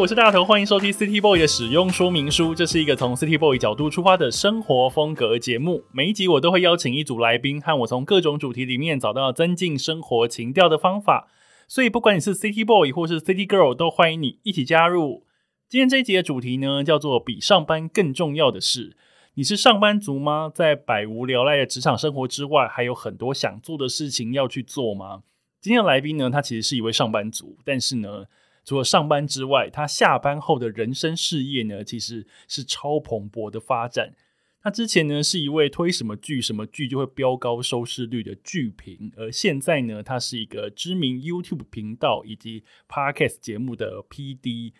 [0.00, 2.54] 我是大头，欢迎收听 City Boy 的使用说明书。
[2.54, 5.84] 这是一个从 City Boy 角度出发的生活风格节目。
[5.92, 11.28] 每一集我都会邀请一组来宾，和我从各种主题里面找到增进生活情调的方法。
[11.68, 15.26] 所以，不管你是 City Boy 或是 City Girl，都欢迎你一起加入。
[15.68, 18.96] 今天这一集的主题呢，叫做“比上班更重要的事”。
[19.36, 20.50] 你是上班族吗？
[20.54, 25.24] 在百无聊赖的职场生活之外，还有很多想做的事情要去做吗？
[25.60, 28.24] 今天的来宾呢，他其实是一位上班族，但是呢，
[28.64, 34.14] 除了上班之外，他下班后的人生事业呢，其实是超蓬勃的发展。
[34.62, 44.74] 他之前呢是一位推什么剧什么剧就会飙高收视率的剧评，而现在呢，他是一个知名 YouTube 频道以及 Podcast 节目的 PD。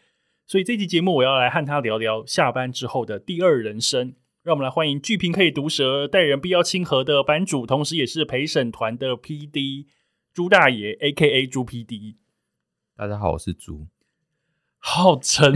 [0.46, 4.14] 所以这期节目我要来和他聊聊下班之后的第二人生。
[4.42, 9.86] 让我们来欢迎剧评可以毒舌、待人必要亲和的版主，同时也是陪审团的 PD
[10.32, 11.46] 朱大爷 （A.K.A.
[11.46, 12.19] 朱 PD）。
[13.00, 13.86] 大家好，我是猪。
[14.78, 15.50] 好沉，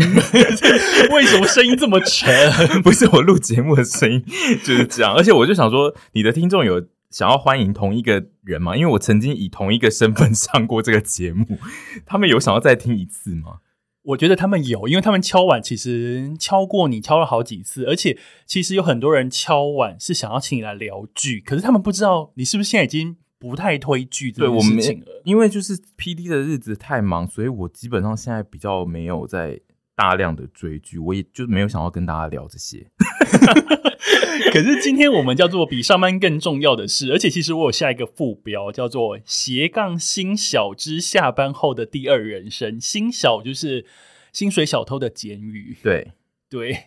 [1.12, 2.32] 为什么声音这么沉？
[2.80, 4.24] 不是我录节目的声音
[4.64, 8.74] 就是这样， 而且我就想说，你的听众有想要欢迎同一个人吗？
[8.74, 11.58] 因为我曾经以同一个身份上过这个节目，
[12.06, 13.58] 他们有想要再听一次吗？
[14.04, 23.18] 我觉得他们有，因为他们敲碗，其实敲过你敲了好几次，而且其实有很多人敲碗是想要请你来聊剧，可是他们不知道你是不是现在已经。
[23.44, 29.60] 不太推剧这件事情了，因为就是 PD 的日子太忙，所以我基本上现在比较没有在
[29.94, 32.86] 大量的追剧，我也就没有想要跟大家聊这些。
[34.50, 42.80] 可是今天我们叫做比上班更重要的事，而且其实我有下一个副标叫做斜杠新小之下班后的第二人生。
[42.80, 43.84] 新小就是
[44.32, 46.12] 薪水小偷的简语，对
[46.48, 46.84] 对，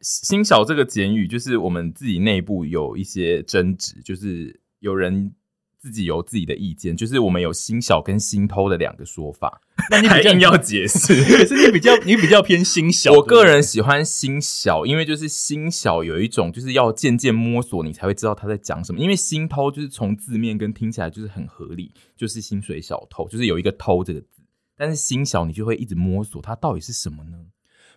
[0.00, 5.34] 新小这个简语就是我们自己内部有一些争执，就是有人。
[5.80, 9.62] 自己有自己的意见，就是我们有心小跟心偷的两个说法。
[9.90, 13.12] 那你比较要解释， 可是你比较你比较偏心小。
[13.14, 19.00] 我个人喜欢心小，因为就是心小有一种就是要渐渐摸索，你才会知道他在讲什么。
[19.00, 24.42] 因为心偷就是从字面跟听起来就是很合理，就是薪水小偷，就是有一个偷这个字。
[24.76, 27.38] 但是心小你就会一直摸索，它到底是什么呢？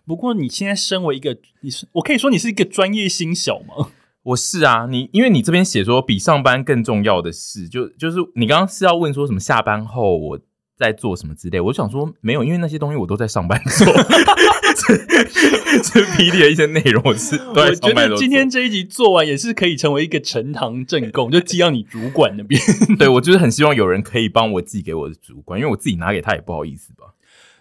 [0.06, 3.90] 不过你现在身为一个，你是我可以说你是一个专业心小吗？
[4.24, 10.38] 我是啊，你因为你这边写说比上班更重要的事，就就是你刚刚是要问说什么下班后我
[10.78, 14.96] 在做什么之类，我想说没有，因为那些东西我都在上班做，这
[15.82, 17.68] 这 PD 的一些内容我是 都在。
[17.68, 22.58] 我觉得今天这一集做完也是可以成为一个呈堂证供， 就寄到你主管那边。
[22.98, 27.12] 对，我就是很希望有人可以帮我寄给我的主管，因为我自己拿给他也不好意思吧。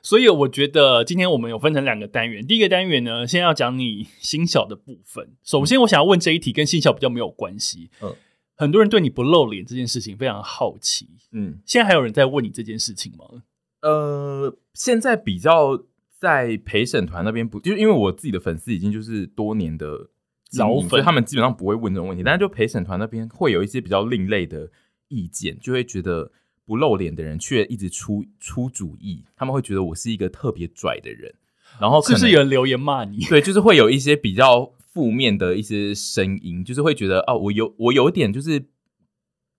[0.03, 2.45] 所以我觉得今天我们有分成两个单元。
[2.45, 5.29] 第一个单元呢，先要讲你心小的部分。
[5.43, 7.89] 首先，我想要问这一题跟心小比较没有关系。
[8.01, 8.13] 嗯，
[8.55, 11.07] 很多人对你不露脸这件事情非常好奇。
[11.31, 13.43] 嗯，现在还有人在问你这件事情吗？
[13.81, 15.81] 呃，现在比较
[16.19, 20.09] 在陪审团那边不，就是因为我自己的粉丝已经就是多年的
[20.57, 22.21] 老粉，所以他们基本上不会问这种问题。
[22.25, 24.69] 但是就陪审团那边会有一些比较另类的
[25.07, 26.33] 意见，就会觉得。
[26.65, 31.33] 不露脸的人却一直出出主意，他们会觉得我是一个特别拽的人，
[31.79, 33.25] 然后可是不是有人留言骂你？
[33.25, 38.65] 对，就是会有一些比较负面的一些声音，就是会觉得哦，我有我有点就是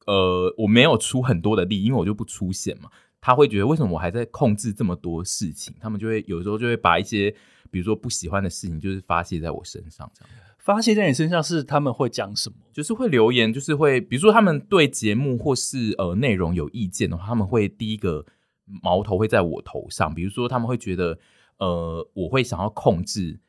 [0.07, 2.91] 呃，我没有出很多的力，因为我就不出现嘛。
[3.21, 5.75] 他会觉得为什么我还在控制这么多事情？
[5.81, 7.35] 他们就会有时候就会把一些
[7.71, 10.35] 比如说不喜欢的事情，就是发泄在我身上，这样。
[10.65, 12.57] 发泄在你身上是他们会讲什么？
[12.73, 18.25] 就是会留言，就是会，比如说他们对节目或是呃内容有意见的话，他们会第一个
[18.83, 20.15] 矛头会在我头上。
[20.15, 21.19] 比如说他们会觉得，
[21.59, 23.41] 呃，我会想要控制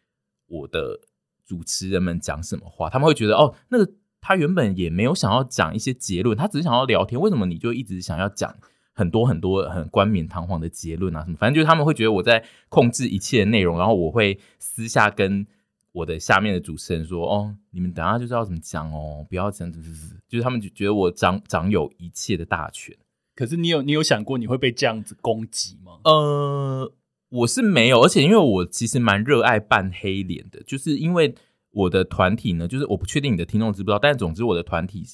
[0.48, 1.00] 我的
[1.46, 2.90] 主持人们讲什么话。
[2.90, 7.18] 他们会觉得，哦，那个他原本也没有想要讲一些结论，他只是想要聊天。
[7.18, 8.54] 为什么你就一直想要讲
[8.92, 11.24] 很多很多很冠冕堂皇的结论啊？
[11.24, 11.38] 什么？
[11.38, 15.48] 反正就是他们会觉得我在控制一切的内容，然后我会私下跟。
[15.96, 19.82] 我的下面的主持人说：“哦，你们等下就知道怎么讲哦，不要这样子，
[20.28, 22.94] 就是他们就觉得我掌掌有一切的大权。
[23.34, 26.00] 可是你有你有想过你会被这样子攻击吗？
[26.04, 26.92] 呃，
[27.30, 31.34] 我是没有，而且因为我其实蛮热爱扮黑脸的，就是因为
[31.72, 35.06] 我的团体呢，就是我不确定你的听众知不知道，但总之我的团体，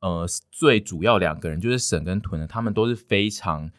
[0.00, 3.70] 呃，最主要两个人就是沈跟屯的，他们都是非常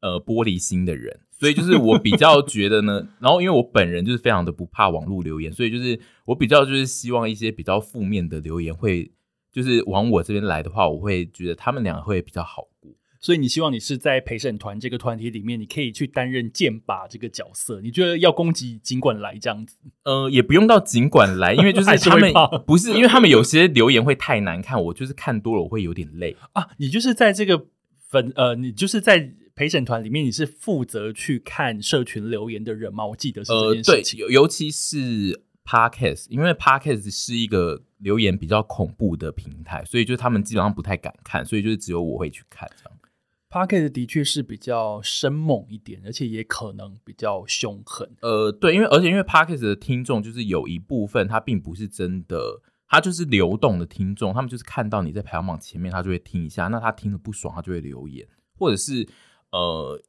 [0.00, 9.10] 呃玻璃心的人。”所以就是我比较觉得呢，然后因为我本人就是非常的不怕网络留言，所以就是我比较就是希望一些比较负面的留言会
[9.50, 12.92] 就是往我这边来的话，我会觉得他们俩会比较好过。
[13.22, 17.80] 所以你希望你是在陪审团这个团体里面，你可以去担任剑拔这个角色。
[17.82, 19.76] 你觉得要攻击尽管来这样子？
[20.04, 22.32] 呃，也不用到尽管来，因为就 是他们
[22.66, 26.68] 不是，因为他们有些留言会太难看，我就是看多了我会有点累啊。
[26.78, 27.66] 你就是在这个
[28.08, 33.04] 粉呃，你就是在陪审团里面，你是负责去看社群留言的人吗？
[33.04, 42.98] 我记得是这件事情，呃、对，尤其是 Podcast，因为 Podcast 是一个留言比较恐怖的平台，所以就他们基本上不太敢看，所以就是只有我会去看这样。
[43.50, 48.10] Podcast 的确是比较生猛一点，而且也可能比较凶狠。
[48.22, 58.26] 呃，对，因为而且因为 Podcast 的听众就是有一部分他并不是真的，他就是流动的听众，他们就是看到你在排行榜前面，他就会听一下，那他听了不爽，他就会留言，
[58.56, 59.06] 或者是
[59.52, 60.02] 呃，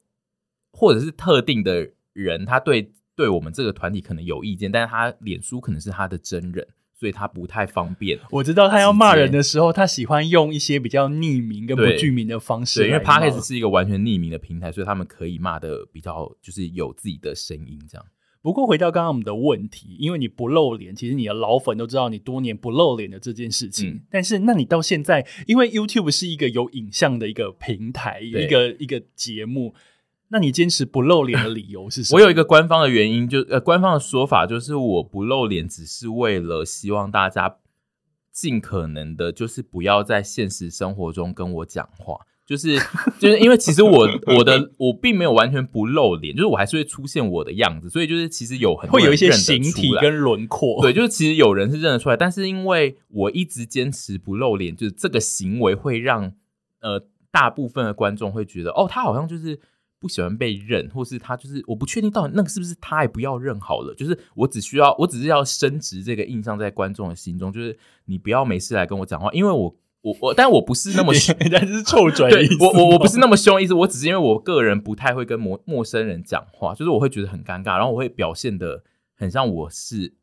[0.72, 6.68] 或者是特定的人，他对对我们这个团体可能有意见，但是他脸书可能是他的真人。
[6.94, 8.20] 所以他不太方便。
[8.30, 12.82] 我知道他要骂人的时候，他喜欢用一些比较匿名跟不具名的方式。
[12.82, 18.06] 对，因为 Podcast 是一个完全匿名的平台，所以他们可以骂的比较就是有自己的声音这样。
[18.42, 23.90] 不过回到刚刚我们的问题，因为你不露脸，其实你的老粉都知道你多年不露脸的这件事情。
[23.92, 29.76] 嗯、但是，那你到现在，因为 YouTube 是一个有影像的一个平台，一个一个节目。
[30.30, 32.18] 那你坚持不露脸的理由是什么？
[32.20, 37.58] 我有一个官方的原因，就呃，官方的说法就是我不露脸，只是为了希望大家
[38.32, 42.16] 尽可能的，就是不要在现实生活中跟我讲话，
[42.46, 42.78] 就是
[43.20, 56.34] 就是因为其实我我的我并没有完全不露脸，就是我还是会出现我的样子，所以就是其实有很多会有一些形体跟轮廓，对，就是其实有人是认得出来，但是因为我一直坚持不露脸，就是这个行为会让
[56.82, 59.60] 呃大部分的观众会觉得，哦，他好像就是。
[60.02, 63.94] 不喜欢被认，或是他就是我不确定到底那个是不是他，也不要认好了。
[63.94, 67.54] 就是我只需要，我只是要升值这个印象在观众的心中。
[67.54, 72.58] 就是你不要没事来跟我讲话，因为我我我，但我不是那么凶， 但是臭拽的意思。
[72.64, 78.84] 我我我不是那么凶的意思，我只是因为我个人不太会跟陌陌生人讲话，就是我会觉得很尴尬，然后我会表现的
[79.16, 80.14] 很像我是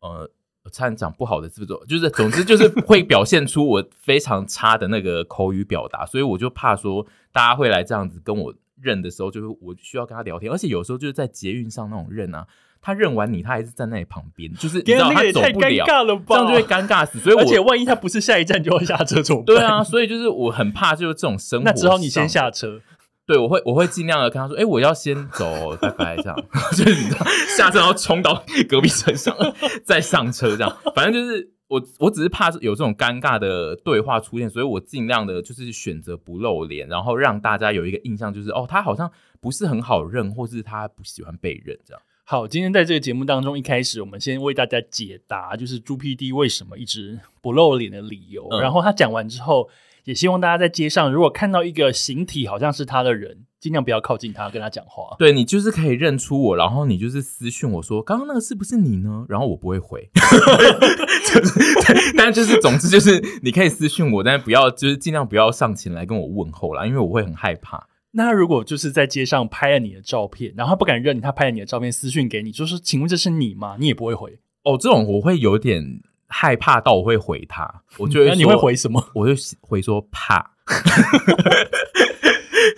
[0.00, 0.30] 呃，
[0.64, 8.54] 我差点讲不好的字，就是总之就是会表现出我非常差的那个口语表达，所以我就怕说大家会来这样子跟我。
[8.80, 12.44] 认的时候，就是我需要跟他聊天，而且有时候就是在捷运上那种认啊，
[12.82, 17.18] 他认完你，他还是站在你旁边，就是你知道他走不了，这样就会尴尬死。
[17.20, 19.56] 所以，而且万一他不是下一站就要下车 怎么办？
[19.56, 21.64] 对啊，所以就是我很怕，就是这种生活。
[21.64, 22.80] 那只好你先下车。
[23.24, 26.36] 对，我会我会尽量的跟他说，哎、欸，我要先走，拜拜，这样
[26.76, 27.24] 就是你知道，
[27.56, 29.34] 下车然后冲到隔壁车上
[29.86, 31.50] 再上车，这样，反正就是。
[31.68, 42.02] 我我只是怕有这种尴尬的对话出现，所以我尽量的就是选择不露脸，然后让大家有一个印象，就是哦，他好像不是很好认，或是他不喜欢被认这样。
[42.24, 48.48] 好，今天在这个节目当中，一开始我们先为大家解答，就是猪 PD 为什么一直不露脸的理由。
[48.50, 49.68] 嗯、然后他讲完之后，
[50.04, 53.44] 也希望大家在街上如果看到一个形体好像是他的人。
[53.62, 55.14] 尽量不要靠近他，跟他讲话。
[55.20, 59.24] 对，你就是可以认出我，然后你就是私讯我说，刚刚那个是不是你呢？
[59.28, 67.86] 然后我不会回， 就是对，但就是总之就是你可以私讯我，但是不要就是尽量不要上前来跟我问候啦，因为我会很害怕。
[68.12, 73.76] 那他如果就是在街上拍了你的照片，然后他不敢认你，他拍了你的照片私讯给你，就是请问这是你吗？
[73.78, 74.76] 你也不会回哦。
[74.78, 79.08] 这种我会有点害怕到我会回他，我觉得那你会回什么？
[79.14, 80.52] 我就回说怕。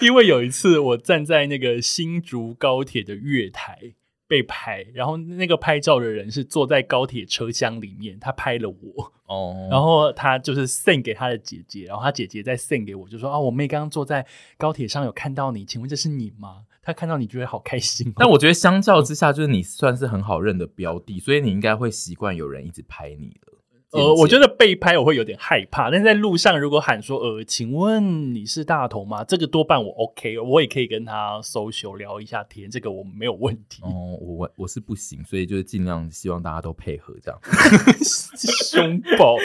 [0.00, 3.78] 因为有一次我站在那个新竹高铁的月台
[4.26, 14.26] 被拍，然后那个拍照的人是坐在高铁车厢里面，他拍了我哦，然后他就是 send 给他的姐姐，然后他姐姐再 send 给我，就说啊，我妹刚刚坐在
[14.56, 16.64] 高铁上有看到你，请问这是你吗？
[16.82, 18.12] 他看到你觉得好开心哦。
[18.16, 23.53] 但我觉得相较之下，就是你算是很好认的标的，所以你应该会习惯有人一直拍你的。
[23.94, 29.22] 呃，我觉得被拍我会有点害怕，但是在路上如果喊说，呃，请问你是大头吗？
[29.22, 33.82] 这个多半我 OK，我也可以跟他 social 聊一下天，这个我没有问题。
[33.82, 37.40] 哦，我我是不行，所以就是尽量希望大家都配合这样。
[38.34, 39.36] 凶暴。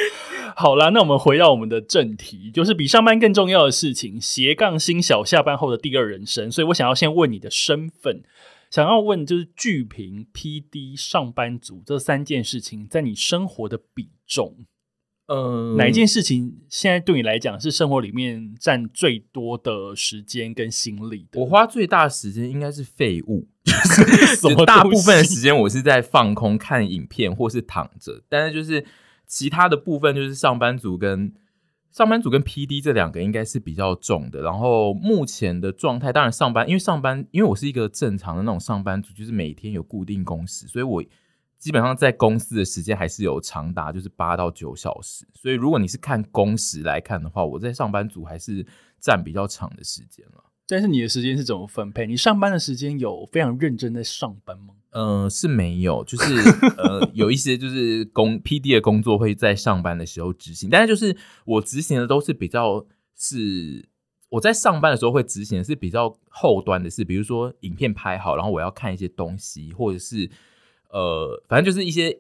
[0.56, 6.51] 好啦，那我们回到我们的正题，就是比上班更重要的事情——斜杠新小下班后的第二人生。
[6.51, 8.24] 所以我想要先问你的身份。
[8.72, 14.55] 想要问就是剧评、PD、上班族这三件事情在你生活的比重，
[15.27, 21.41] 呃，哪一件事情现在对你来讲是生活里面占最多的时间跟心力的？
[21.41, 23.50] 我花最大的时间应该是废物，
[24.41, 28.86] 就是大部分的时间我是在放空看影片或是躺着，但是就是
[29.25, 31.33] 其他的部分就是上班族跟。
[31.91, 41.03] 上班族跟 PD 这两个应该是比较重的，然后目前的状态，当然上班，因为上班，因为我是一个正常的那种上班族，就是每天有固定工时，所以我
[41.59, 45.27] 基本上在公司的时间还是有长达就是八到九小时。
[45.35, 48.65] 所以如果你是看工时来看的话，我在上班族还是
[48.99, 50.45] 占比较长的时间了。
[50.65, 52.05] 但是你的时间是怎么分配？
[52.05, 54.75] 你上班的时间有非常认真在上班吗？
[54.91, 56.33] 呃，是没有，就是
[56.77, 62.85] 呃，有一些就是工 PD 的工作会在上班的时候执行，但是就是我执行的都是比较
[63.17, 63.89] 是
[64.29, 70.29] 我在上班的时候会执行的是比较后端的事，比如说影片拍好，然后我要看一些东西，或者是
[70.89, 72.19] 呃，反正就是一些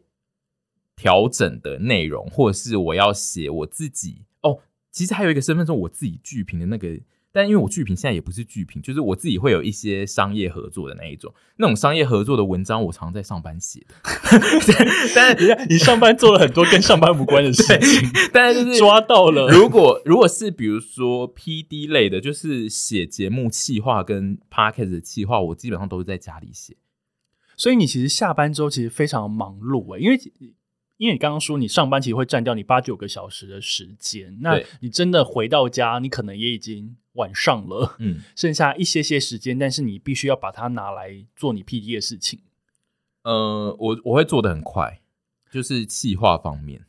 [0.95, 4.59] 调整的内容，或者是我要写我自己哦，
[4.91, 6.99] 其实还有一个身份证，我自己剧评的那个。
[7.31, 13.93] 但因为我剧评现在也不是剧评，就是我自己会有一些商业合作的那一种，那种商业合作的文章，我常常在上班写的。
[15.13, 19.47] 但是你上班做了很多跟上班无关的事情，但是就是 抓到了。
[19.51, 26.75] 如果如果是比如说 PD 类的，就是写节目企划跟 Podcast 的企划，我基本上都是在家里写。
[27.59, 30.53] 所以你其实下班之后其实非常忙碌诶、欸，因为。
[30.99, 42.41] 因为你刚刚说你上班其实会占掉你八九个小时的时间，那你真的回到家，你可能也已经晚上了，嗯， 剩下一些些时间，但是你必须要把它拿来做你 PD 的事情。
[43.23, 44.99] 呃，我我会做的很快，
[45.49, 46.85] 就是企划方面。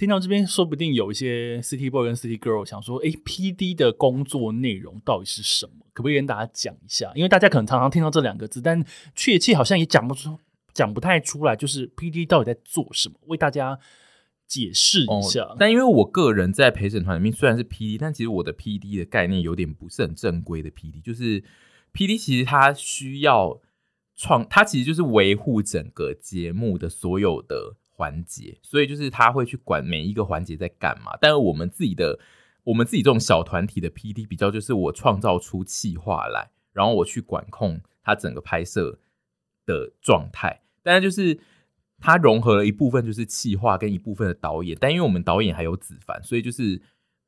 [0.00, 5.84] 听到这边，说不定有一些 City Boy 跟 City Girl 想说，诶，PD 的工作内容到底是什么？
[5.92, 7.12] 可不可以跟大家讲一下？
[7.14, 8.82] 因为大家可能常常听到这两个字，但
[9.14, 10.38] 确切好像也讲不出。
[10.72, 13.16] 讲不太出来，就是 PD 到底在做什么？
[13.26, 13.78] 为大家
[14.46, 15.54] 解释一下。
[15.58, 21.02] 但因为我个人在陪审团里面虽然是 PD，但其实我的 PD 的概念有点不是很正规的 PD。
[21.02, 21.44] 就是
[21.92, 23.60] PD 其实它需要
[24.16, 31.18] 创，它其实就是维护整个节目的所有的环节，所以就是他会去管每一个环节在干嘛。
[31.20, 32.18] 但是我们自己的，
[32.64, 38.98] 我们自己这种小团体的 PD 比较就是我创造出企划来，然后我去管控它整个拍摄
[39.66, 41.38] 的状态，但是就是
[41.98, 46.80] 它融合了一部分就是企划跟一部分的导演，但因为我们导演还有子凡，所以就是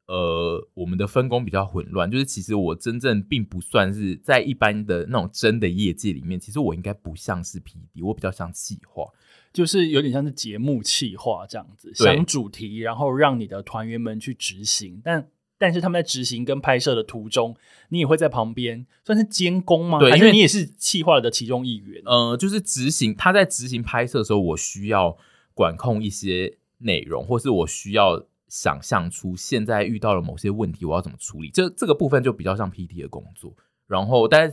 [0.07, 2.11] 呃我们的分工比较混乱。
[2.11, 9.05] 就是其实我真正并不算是在一般的那种真的业界里面，其实我应该不像是 PD，我比较像企划，
[9.53, 15.29] 就是有点像是节目企划这样子，想主题，然后让你的团员们去执行，但。
[15.59, 17.55] 但是他们在执行跟拍摄的途中，
[17.91, 20.01] 你也会在旁边算是监工吗？
[20.01, 22.03] 对，因为你也是企划的其中一员。
[22.05, 25.17] 呃，就是执行他在执行拍摄的时候，我需要
[25.55, 31.49] 管控一些内容，或是我需要想象出现在遇到了某些问题，我要怎么处理。
[31.49, 33.55] 这这个部分就比较像 PT 的工作。
[33.87, 34.53] 然后，但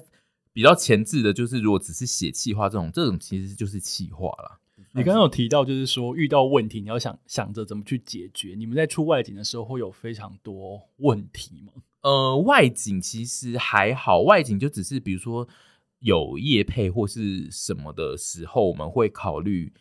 [0.53, 4.59] 比较前置的就是，如果只是写企划这种，这种其实就是企划啦。
[4.93, 8.55] 你刚刚有提到，就是说遇到问题，你要想想着怎么去解决。
[8.58, 11.74] 你们在出外景的时候会有非常多问题吗？
[12.01, 15.48] 呃，外景其实还好，外景就只是比如说
[16.00, 19.72] 有业配或是什么的时候，我们会考虑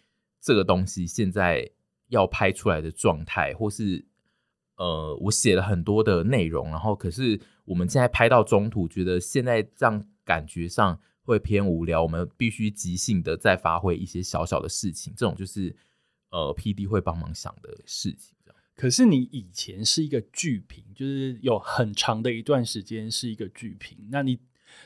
[0.40, 1.70] 这个东西现在
[2.08, 4.04] 要拍出来的状态，或是
[4.76, 11.00] 呃，我写了很多的内容，然后可是我们现在拍到中途，觉得现在这样感觉上。
[11.28, 15.76] 会偏无聊，我们必须即兴的再发挥一些小小的事情，这种就是
[16.30, 18.34] 呃，PD 会帮忙想的事情。
[18.74, 24.38] 可是你以前是一个剧评，就是有很长的一段时间是一个剧评，那你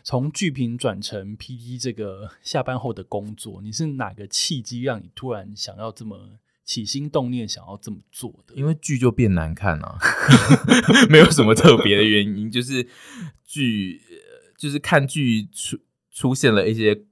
[0.03, 8.55] 从剧评转成 PD 这个下班后的工作，你是哪个契机让你突然想要这么起心动念想要这么做的？
[8.55, 10.01] 因为剧就变难看了，啊，
[11.11, 12.89] 没有什么特别的原因，就是
[13.45, 14.01] 剧
[14.57, 15.79] 就是看剧出。
[16.13, 17.07] 出现了一些，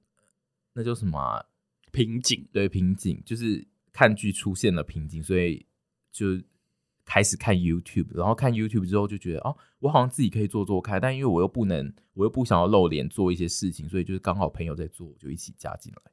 [0.75, 1.45] 那叫什么啊？
[1.91, 5.67] 瓶颈，对，瓶颈就是看剧出现了瓶颈，所以
[6.13, 6.41] 就
[7.05, 16.13] 开始看 YouTube，然后看 YouTube 之后就觉得哦，我好像自己可以做做看，但因为我又不能，我又不想要露脸做一些事情，所以就是刚好朋友在做，我就一起加进来。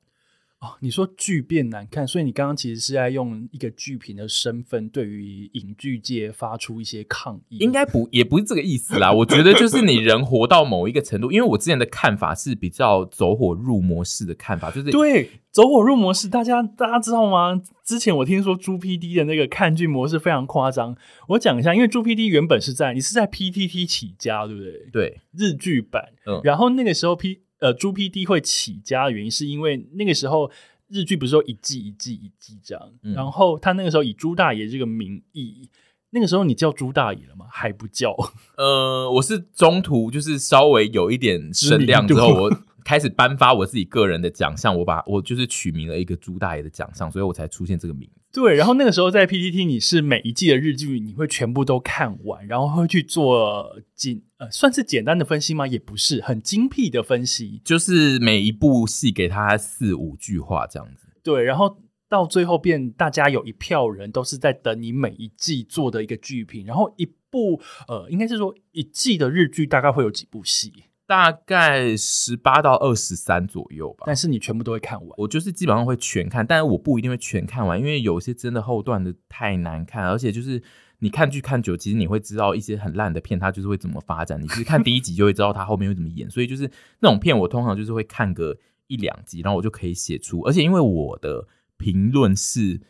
[0.59, 7.59] 哦，你说剧变难看，所以你刚刚其实是在用一个剧评的身份，对于影剧界发出一些抗议。
[7.59, 9.13] 应该不，也不是这个意思啦。
[9.13, 16.27] 我觉得就是你人活到某一个程度，因为我之前的看法是比较走火入魔式的看法，就是对走火入魔式。
[16.27, 17.61] 大家大家知道吗？
[17.85, 20.97] 之前我听说猪 PD 的那个看剧模式非常夸张。
[21.27, 24.89] 我讲一下，因为猪 PD 原本是在你是在 PTT 起家，对不对？
[24.91, 26.13] 对，日剧版。
[26.25, 27.41] 嗯，然后那个时候 P。
[27.59, 30.51] 呃，猪 PD 会起家的原因是因为那个时候
[30.89, 35.69] 日剧不是说一季一季一季这样，嗯、然后他那个时候以猪大爷这个名义，
[36.11, 37.45] 那个时候你叫朱大爷了吗？
[37.51, 38.15] 还不叫。
[38.57, 48.21] 呃，我是中途就是稍微有一点声量之后，我开始颁发我自己个人的奖项，我把我就是取名了一个朱大爷的奖项，所以我才出现这个名字。
[48.31, 55.65] 对，然后那个时候在 PTT，你是每一季的日剧，你会全部都看完，然后会去做简呃，算是简单的分析吗？
[55.65, 61.07] 也不是，很精辟的分析，就是每一部戏给他四五句话这样子。
[61.23, 70.71] 对，然后到最后变大家有一票人都是在等你每一季做的一个剧评，然后一部呃，应该是说一季的日剧大概会有几部戏？
[71.07, 74.03] 大概十八到二十三左右吧。
[74.05, 75.09] 但是你全部都会看完？
[75.17, 80.61] 我就是基本上会全看，但是我不一定会全看完，因为有些真的后段的太难看，而且就是
[80.99, 84.41] 你看剧看久，其实你会知道一些很烂的片，它就是会怎么发展。
[84.41, 90.41] 你其实看第一集就会知道它后面会怎么演，所以就是那种片，我通常就是会看个一两集，然后我就可以写出。
[90.41, 92.81] 而且因为我的评论是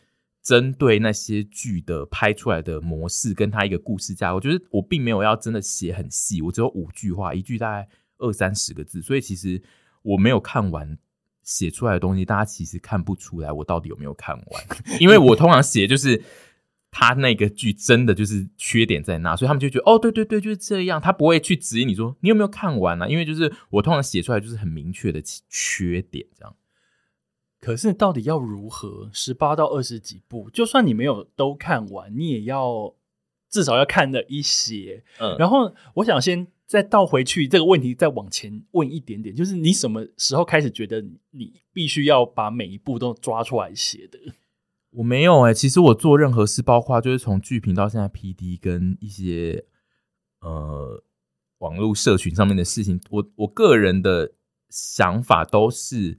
[0.42, 7.88] 针对那些剧的拍出来的模式，跟它一个故事架构，我觉得我并没有要真的写很细，我只有五句话，一句大概。
[8.20, 9.62] 二三十个字，所以其实
[10.02, 10.98] 我没有看完
[11.44, 14.64] 写出来的东西，大家其实看不出来我到底有没有看完，
[14.98, 16.20] 因为我通常写就是
[16.98, 26.56] 他那个剧真的就是缺点在那，所以他们就觉得哦，对对对，就是这样，他不会去质疑你说你有没有看完啊，因为就是我通常写出来就是很明确的缺点这样。
[27.60, 32.94] 可是到底要如何十八到二十几部，就算你没有都看完，你也要
[33.48, 35.04] 至少要看了一些。
[35.20, 36.48] 嗯，然后我想先。
[36.68, 44.18] 再倒回去这个问题，再往前问一点点，就是你什么时候开始觉得你必须要把每一部都抓出来写的？
[44.98, 49.64] 我没有哎、欸，其实我做任何事，包括就是从剧评到现在 PD 跟一些
[50.40, 51.02] 呃
[51.58, 54.32] 网络社群上面的事情，我我个人的
[54.70, 56.18] 想法都是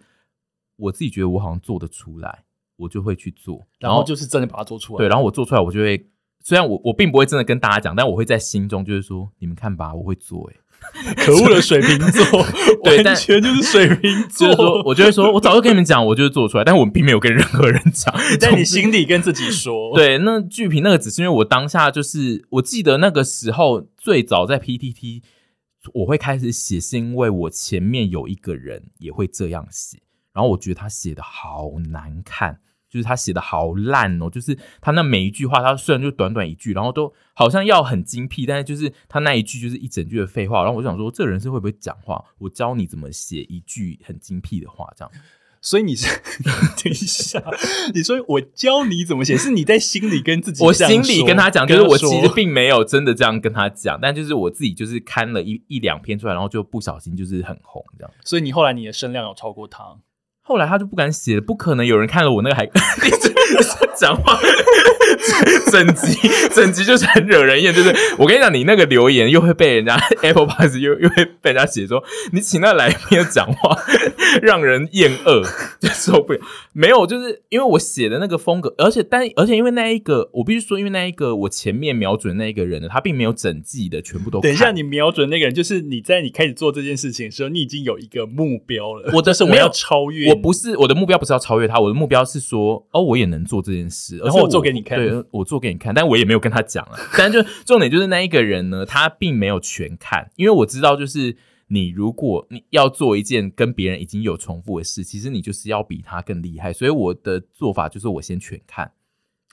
[0.78, 2.46] 我自己觉得我好像做得出来，
[2.78, 5.00] 我就会去做，然后就是真的把它做出来。
[5.00, 6.10] 对，然后我做出来，我就会。
[6.42, 10.56] 虽然我我并不会真的跟大家讲，但我会在心中就是说，你们看吧，我会做哎，
[11.16, 12.46] 可恶的水瓶座，
[12.84, 14.48] 对，完全就是水瓶座。
[14.48, 19.96] 就是说，我就会说，我早就跟你们讲，我就是做出来，但我并没有跟任何人讲， 在你心里跟自己说。
[19.98, 25.22] 对，那剧评那个只是因为我当下就是，我记得那个时候最早在 PTT
[25.94, 30.00] 我会开始写，是因为我前面有一个人也会这样写，
[30.34, 32.60] 然后我觉得他写的好难看。
[32.90, 40.64] 就是他写的好烂哦，就是他那每一句话，他虽然就短短一句，然后都好像要很精辟，但是就是他那一句就是一整句的废话。
[40.64, 42.24] 然后我就想说，这个人是会不会讲话？
[42.40, 45.12] 我教你怎么写一句很精辟的话，这样。
[45.62, 46.08] 所以你是
[46.82, 47.44] 等一下，
[47.94, 58.12] 你说我教你怎么写，是你在心里跟自己，我心里跟他讲，就是我其实并没有真的这样跟他讲，但就是我自己就是看了一一两篇出来，然后就不小心就是很红这样。
[58.24, 59.98] 所以你后来你的声量有超过他。
[60.50, 62.70] 后来他就不敢写了，不可能有人看了我那个还一
[63.22, 63.30] 直
[63.96, 64.40] 讲话，
[65.72, 66.18] 整集
[66.54, 67.74] 整集就是很惹人厌。
[67.74, 73.78] 就是我跟你讲，你那个留言又会被人家 Apple Pass 又又会被人家写说你请那来宾讲话
[74.42, 75.44] 让人厌恶，
[75.80, 76.40] 就受不了。
[76.74, 84.40] 没有，就是因为我写的那个风格，而且但而且因为那一个，我必须说，因为那一个我前面瞄准那一个人呢，他并没有整季的全部都。
[84.40, 89.12] 等一下，你瞄准那个人，就是你在你开始做这件事情的时候，你已经有一个目标了。
[89.14, 90.30] 我的是我要超越。
[90.30, 91.80] 我不是我的目标，不是要超越他。
[91.80, 94.98] 我的目标是说，哦，我也能做这件事，然后我做给你看。
[94.98, 96.98] 对，我做给你看，但我也没有跟他讲了。
[97.18, 101.36] 但就重点就是那一个人呢，他并没有全看，因为我知道，就是
[101.68, 106.74] 你如果你要做一件跟别人已经有重复的事，其实你就是要比他更厉害。
[106.74, 108.92] 所以我的做法就是我先全看，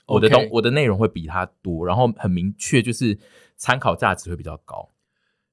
[0.05, 3.17] 我的东.我的内容会比他多，然后很明确，就是
[3.55, 4.89] 参考价值会比较高。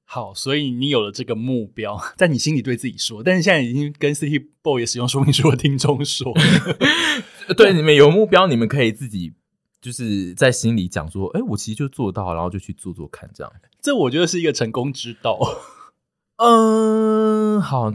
[0.07, 6.31] 好，所以你有了这个目标， 在你心里对自己说，但是现在已经跟 City Boy 使用说明书的听众说，
[7.55, 9.33] 对，你们有目标，你们可以自己
[9.81, 13.53] 就是在心里讲说，哎，我其实就做到，然后就去做做看，这样。
[13.81, 15.37] 这我觉得是一个成功之道。
[16.37, 17.93] 嗯，好，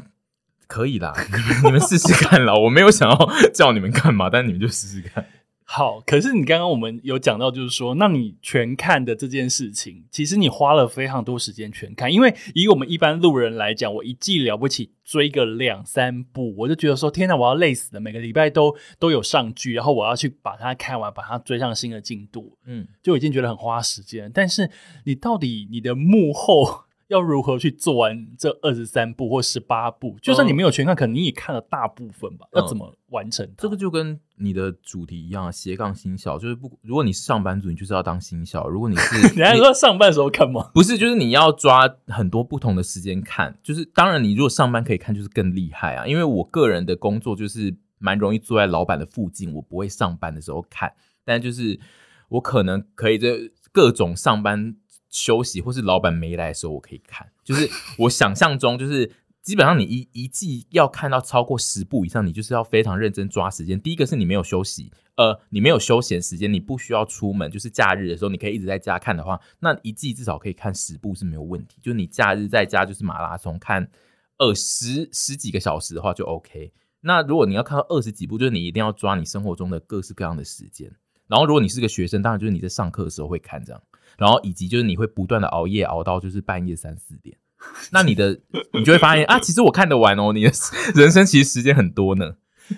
[0.67, 2.55] 可以啦，你们你们试试看啦。
[2.55, 5.27] 我没有想要叫你们干嘛，但你们就试试看。
[5.73, 12.13] 好，可是你刚刚我们有讲到，就是说，那你全看的这件事情，其实你花了非常多时间全看。
[12.13, 18.01] 因为以我们一般路人来讲，我一季了不起追个两三部，我就觉得说，天哪，我要累死了！
[18.01, 24.29] 每个礼拜都都有上剧，然后我要去把它看完，把它追上新的进度，嗯，就已经觉得很花时间。
[24.35, 24.69] 但是
[25.05, 26.87] 你到底你的幕后？
[27.11, 30.17] 要如何去做完这二十三部或十八部？
[30.23, 32.47] 就算你没有全看，可能你也看了大部分吧。
[32.55, 33.53] 要怎么完成？
[33.59, 36.71] 这个就跟你的主题一样，斜杠新小就是不。
[36.83, 40.71] 如果你是上班族，你就是要当新小；如果你是， 你还说上班时候看吗？
[40.73, 43.59] 不是，就是你要抓很多不同的时间看。
[43.61, 46.07] 就是当然，你如果上班可以看，就是更厉害啊。
[46.07, 50.93] 因为我个人的工作就是蛮容易坐在老板的附近，我不会上班的时候看，
[51.25, 51.81] 但就是
[52.29, 53.37] 我可能可以在
[53.73, 54.77] 各种上班。
[55.11, 57.31] 休息或是老板没来的时候，我可以看。
[57.45, 57.69] 就是
[57.99, 63.81] 我想象中，就是基本上你一一季要看到超过十部以上，你就是要非常认真抓时间。
[63.81, 71.79] 第一个是你没有休息，呃，你没有休闲时间，你不需要出门，就是假日的时候你可以一直在家看的话，那一季至少可以看十部是没有问题。
[71.83, 73.91] 就是你假日在家就是马拉松看
[74.39, 76.73] 二十十几个小时的话就 OK。
[77.03, 80.93] 那如果你要看到二十几部，就是你一定要抓你生活中的各式各样的时间。
[81.27, 83.83] 然后如果你是个学生，当然就是你在上课的时候会看这样。
[84.21, 87.37] 然后以及就是你会不断的熬夜熬到就是半夜三四点，
[87.91, 88.39] 那你的
[88.75, 90.53] 你就会发现啊，其实我看得完哦，你的
[90.95, 92.35] 人生其实时间很多呢。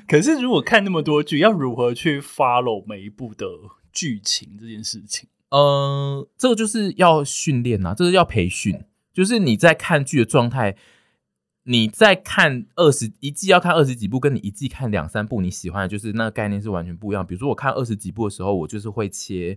[0.07, 3.47] 可是如果看那么多剧，要如何去 follow 每一部的
[3.93, 5.29] 剧情这件事情？
[5.51, 10.77] 呃，这个就是要训练啊，这个要培训，就是你在看剧的状态。
[11.65, 17.25] 你在看二十一季要看二十几部，跟你一季看两三部你喜欢的，就是那个概念是完全不一样。
[17.25, 19.57] 比如说我看二十几部的时候，我就是会切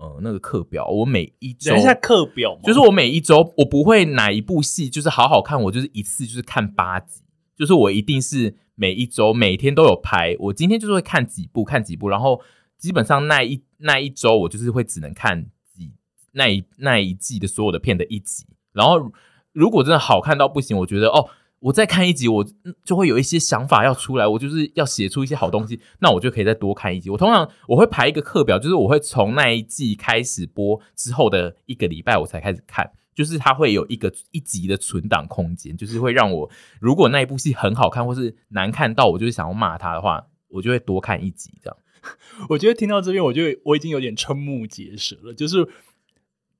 [0.00, 7.22] 呃那个课表，我每一周等一下课表，就是我每一周我不会哪一部戏就是好好看，我就是一次就是看八集，
[7.54, 12.40] 就是我一定是每一周每天都有拍，我今天就是会看几部看几部，然后
[12.78, 15.92] 基本上那一那一周我就是会只能看几
[16.32, 19.12] 那一那一季的所有的片的一集，然后
[19.52, 21.28] 如果真的好看到不行，我觉得哦。
[21.60, 22.44] 我再看一集，我
[22.82, 27.10] 就会有一些想法要出来，我就是要写出一些好东西，那我就可以再多看一集。
[27.10, 41.76] 我通常我会排一个课表，就是我会从那一季开始播之后的一个礼拜我才开始看，就是它会有一个一集的存档空间，就是会让我如果那一部戏很好看或是难看到我就是想要骂他的话，我就会多看一集这样。
[42.48, 45.34] 我觉得听到这边，我就我已经有点瞠目结舌了。
[45.34, 45.68] 就是，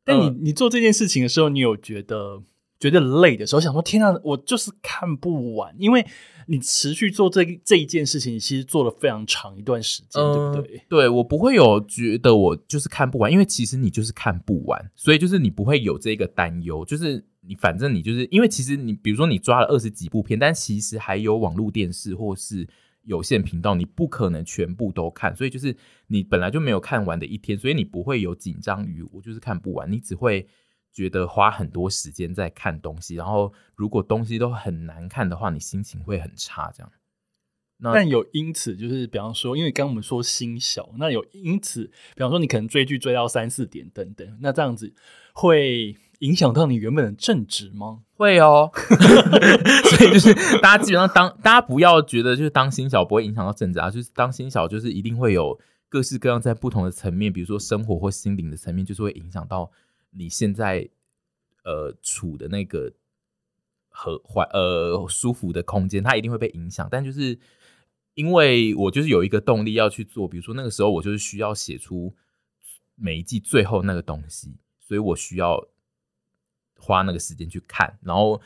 [0.05, 2.43] 但你、呃、你做这件事情的时候，你有觉得？
[2.81, 6.05] 觉得累的时候，想说天啊，我就是看不完，因为
[6.47, 10.77] 你持续做这这一件事情，你其实做了非常长一段时间，对不对？
[10.79, 22.67] 呃、对，我不会有觉得我就是看不完，因为其实你就是看不完，所以就是你不会有这个担忧，就是你反正你就是因为其实你比如说你抓了二十几部片，但其实还有网络电视或是
[23.03, 30.49] 有线频道，你不可能全部都看，所以就是你本来就没有看完的一天，所以你不会有紧张于我就是看不完，你只会。
[30.93, 36.73] 觉得花很多时间在看东西，然后如果东西都很难看的话，你心情会很差。
[36.75, 36.93] 这样，
[37.79, 41.85] 那但有因此就是，比方说，因为刚刚我们说心小，那有因此，
[42.17, 44.93] 比方说你可能追剧追到三四点等等，那这样子
[45.33, 48.01] 会影响到你原本的正直吗？
[48.15, 48.71] 会哦，
[49.97, 59.71] 所以就是大家基本上当大家不要觉得就是当心小不会影响到正直啊，就是当心小就是一定会有各式各样在不同的层面，比如说生活或心灵的层面，就是会影响到。
[60.11, 60.89] 你现在
[61.65, 62.93] 呃处的那个
[63.89, 66.89] 和缓呃舒服的空间，它一定会被影响。
[66.91, 67.39] 但就是
[68.15, 72.15] 因为我就是有一个动力要去做，比如说那个时候我就是需要写出
[72.95, 75.69] 每一季最后那个东西，所以我需要
[76.77, 78.41] 花那个时间去看，然后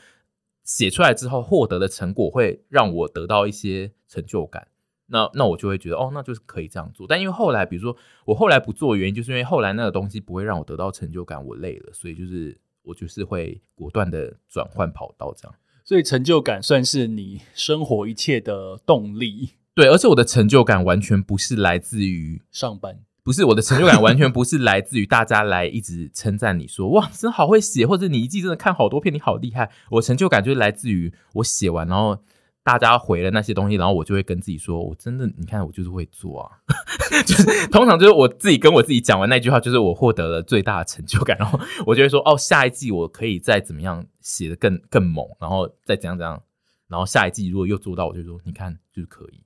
[0.63, 4.67] 写出来之后获得的成果会让我得到一些成就感。
[5.07, 7.05] 那那我就会觉得哦，那就是可以这样做。
[7.07, 15.55] 但因为后来，比如说我后来不做原因，就是因为后来那个东西不会让我得到成就感，我累了，所以就是我就是会果断的转换跑道这样。
[15.83, 19.51] 所以成就感算是你生活一切的动力。
[19.75, 29.69] 对，而且我的成就感完全不是来自于上班，不是我的成就感完全不是来自于大家来一直称赞你说哇，真好会写，或者你一季真的看好多片，你好厉害。
[29.91, 32.17] 我成就感就是来自于我写完然后。
[32.65, 36.49] 大家回了那些东西，然后我就会跟自己说：“我真的，你看我就是会做啊。
[37.23, 41.37] ”就是通常就是我自己跟我自己讲完那句话，就是我获得了最大的成就感。
[41.37, 46.41] 然后我就会说：“哦，下一季我可以再怎么样写的更更猛，然后再怎样怎样。
[46.87, 49.43] 然后下一季如果又做到，我就说你看就是可以。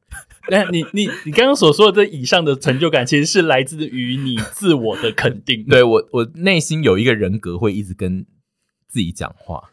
[0.50, 5.66] 那你你你刚刚所说的这以上的成就感，其实是来自于你自我的肯定。
[5.66, 8.26] 对我，我内心有一个人格会一直跟
[8.88, 9.72] 自己讲话。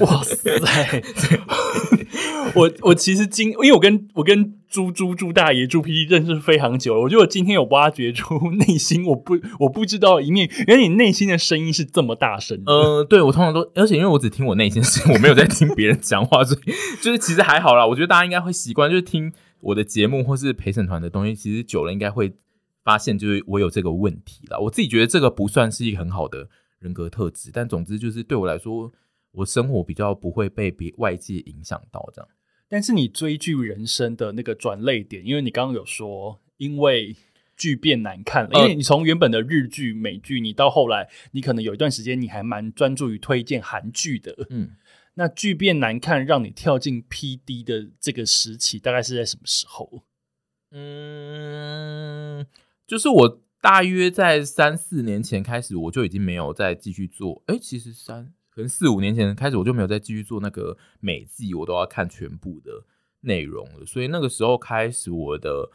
[0.00, 1.02] 哇塞！
[2.54, 12.62] 我我其实今，因为我跟我跟朱朱朱大爷朱 PD 认识非常久了，我觉得我今天有挖掘出 内心我不我不知道一面，原来你内心的声音是这么大声。
[12.66, 16.72] 呃，对，我通常都，而且因为我只听我内心声音，我没有在听别人讲话，所以
[17.02, 17.86] 就是其实还好啦。
[17.86, 22.32] 我觉得大家应该会习惯，就是听我的节目或是陪审团的东西，其实久了应该会
[22.84, 24.58] 发现，就是我有这个问题啦。
[24.58, 26.48] 我自己觉得这个不算是一个很好的
[26.78, 28.92] 人格特质，但总之就是对我来说。
[29.32, 32.28] 我生活比较不会被别外界影响到这样，
[32.68, 37.16] 但是你追剧人生的那个转泪点，因为你刚刚有说，因为
[37.56, 44.76] 剧变难看了，因为你从原本的日剧、美剧，你到后来，你可能有一段时间你还蛮专注于推荐韩剧的，嗯，
[45.14, 50.04] 那剧变难看，让你跳进 PD 的这个时期，大概是在什么时候？
[50.72, 52.46] 嗯，
[52.86, 58.32] 就是我大约在三四年前开始，我就已经没有再继续做，哎、欸，其实三。
[58.60, 62.84] 可能四五年前开始，我就没有再继续做那个每季我都要看全部的
[63.22, 63.86] 内容了。
[63.86, 65.70] 所以那个时候开始，我的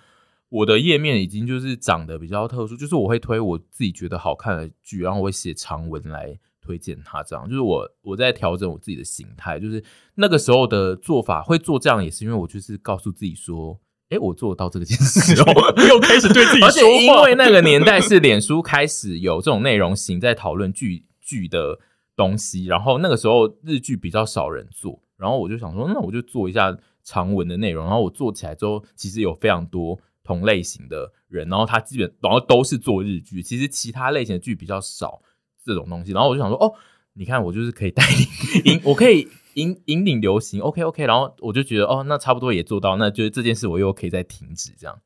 [0.50, 7.50] 我的页面已经就是长得比较特殊，就是我会推我自己觉得好看的剧，然后我会写长文来推荐他这样。
[7.50, 15.46] 就是我我在调整我自己的形态，就是那个时候的做法会做这样，也是因为我就是告诉自己说，哎，我做得到这个件事，哦，
[15.90, 16.68] 又开始对自己说话。
[16.68, 21.80] 而且因为那个年代 是脸书开始有这种内容型在讨论剧剧的
[22.16, 27.86] 东西，然后那个时候日剧比较少人做，然后我就想说，那我就做一下长文的内容。
[27.86, 30.00] 然后我做起来之后，其实有非常多。
[30.28, 35.22] 同类型的人，然后他基本然后都是做日剧，其实其他类型的剧比较少
[35.64, 36.14] 这种东西。
[36.14, 36.74] 然后我就想说，哦，
[37.14, 41.06] 你看我就是可以带领引，我可以引引领流行，OK OK。
[41.06, 45.00] 然后我就觉得，哦，那差不多也做到，那就是这件事我又可以再停止这样。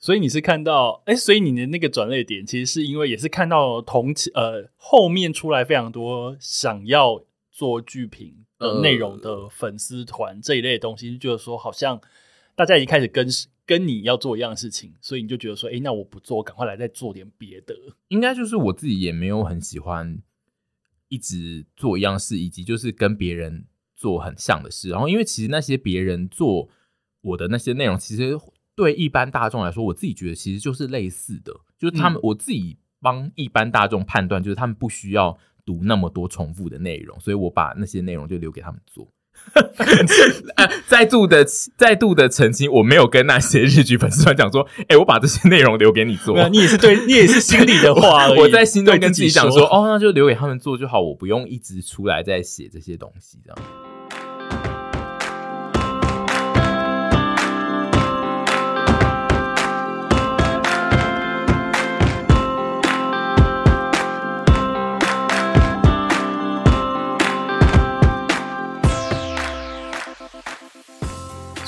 [0.00, 12.00] 所以你是看到，哎，所以你的那个转捩点，其实是因为也是看到同期呃后面出来非常多想要做剧评的内容的粉丝团、呃、这一类的东西，就觉得说好像
[12.56, 13.28] 大家已经开始跟。
[13.66, 17.72] 跟你要做一样的事情，所以你就觉得说，哎、欸，那我不做，我赶快来再做点别的。
[18.08, 20.20] 应该就是我自己也没有很喜欢
[21.06, 24.88] 一直做一样事，以及就是跟别人做很像的事。
[24.88, 26.68] 然后，因为其实那些别人做
[27.20, 28.36] 我的那些内容，其实
[28.74, 39.12] 对一般大众来说，我自己觉得其实就是类似的，就是他们、嗯、我自己帮一般大众判断，就是他们不需要读那么多重复的内容，所以我把那些内容就留给他们做。
[40.86, 46.48] 再度的再度的澄清，我没有跟那些日剧粉丝团讲说，哎、欸，我把这些内容留给你做。
[46.50, 48.28] 你也是对，你也是心里的话。
[48.36, 53.89] 我在心中跟自己讲说，哦，那就留给他们做就好，我不用一直出来再写这些东西，这样。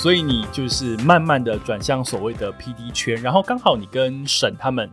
[0.03, 4.91] 所以你就是慢慢的转向所谓的 PD 圈，然后刚好你跟沈他们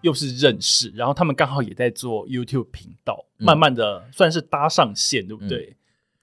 [0.00, 5.58] 又是认识，然后他们刚好也在做 YouTube 频道，嗯、慢慢的算是搭上线，对不对？
[5.58, 5.76] 嗯、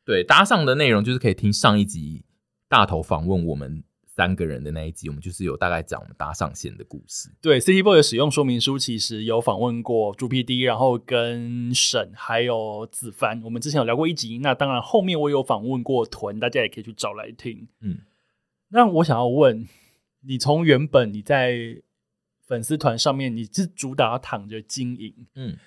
[0.04, 2.26] 对，搭上的内容就是可以听上一集
[2.67, 7.30] 大头访问我们三个人的那一集，我们就是有大概讲我们搭上线的故事。
[7.39, 14.39] 对，City Boy 的使用说明书其实有访问过朱 PD，然后跟沈还有子帆，我们之前有聊过一集。
[14.39, 17.67] 那当然后面我有访问过屯，大家也可以去找来听。
[17.80, 18.00] 嗯。
[18.73, 19.67] 那我想要问
[20.21, 21.77] 你，从原本你在
[22.43, 25.57] 粉丝团上面你是主打躺着经营，嗯，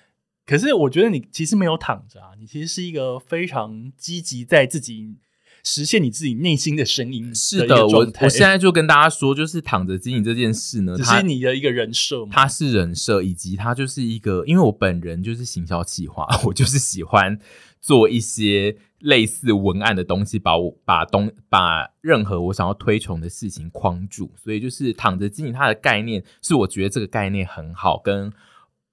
[0.45, 5.15] 可是我觉得你其实没有躺着啊，你其实是一个非常积极在自己
[5.63, 7.33] 实现你自己内心的声音的。
[7.33, 12.31] 是的，我我现在就跟大家说，就是躺着经营这件事呢，只是你的一个人设吗？
[12.33, 17.39] 它是人设，以及它就是一个，因为我本人就是行销企划， 我就是喜欢
[17.79, 18.77] 做一些。
[18.99, 28.01] 类似文案的东西，把我把东把任何我想要推崇的事情框住，所以就是躺着经营它的概念，是我觉得这个概念很好。
[28.03, 28.33] 跟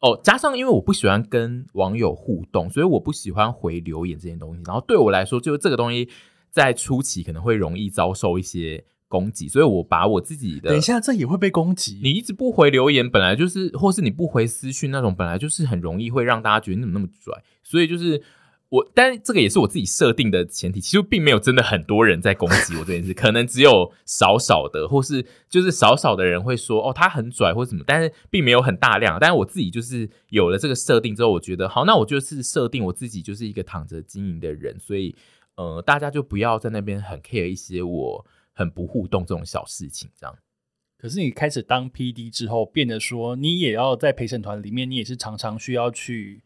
[0.00, 4.62] 哦，加上因为我不喜欢跟网友互动，所以我不喜欢回留言这些东西。
[4.66, 6.10] 然后对我来说，就是这个东西
[6.50, 12.00] 在初期可能会容易遭受一些攻击，所以我把我自己的等一下，这也会被攻击。
[12.02, 17.42] 你一直不回留言，本来就是，或是你不回私讯那种，本来就是很容易会让大家觉得你怎么那么拽。
[17.62, 18.22] 所以就是。
[18.74, 29.16] 我，但这个也是我自己设定的前提，其实并没有真的很多人在攻击我这件事，可能只有少少的，或是就是少少的人会说哦，他很拽或什么，但是并没有很大量。
[29.20, 35.14] 但是我自己就是有了这个设定之后，我觉得好，那我就是设定我自己就是一个躺着经营的人，所以
[35.54, 40.36] 呃，大家就不要在那边很 care 一些我很不互动这种小事情，这样。
[40.98, 46.42] 可是你开始当 PD 之后，变得说你也要在陪审团里面，你也是常常需要去。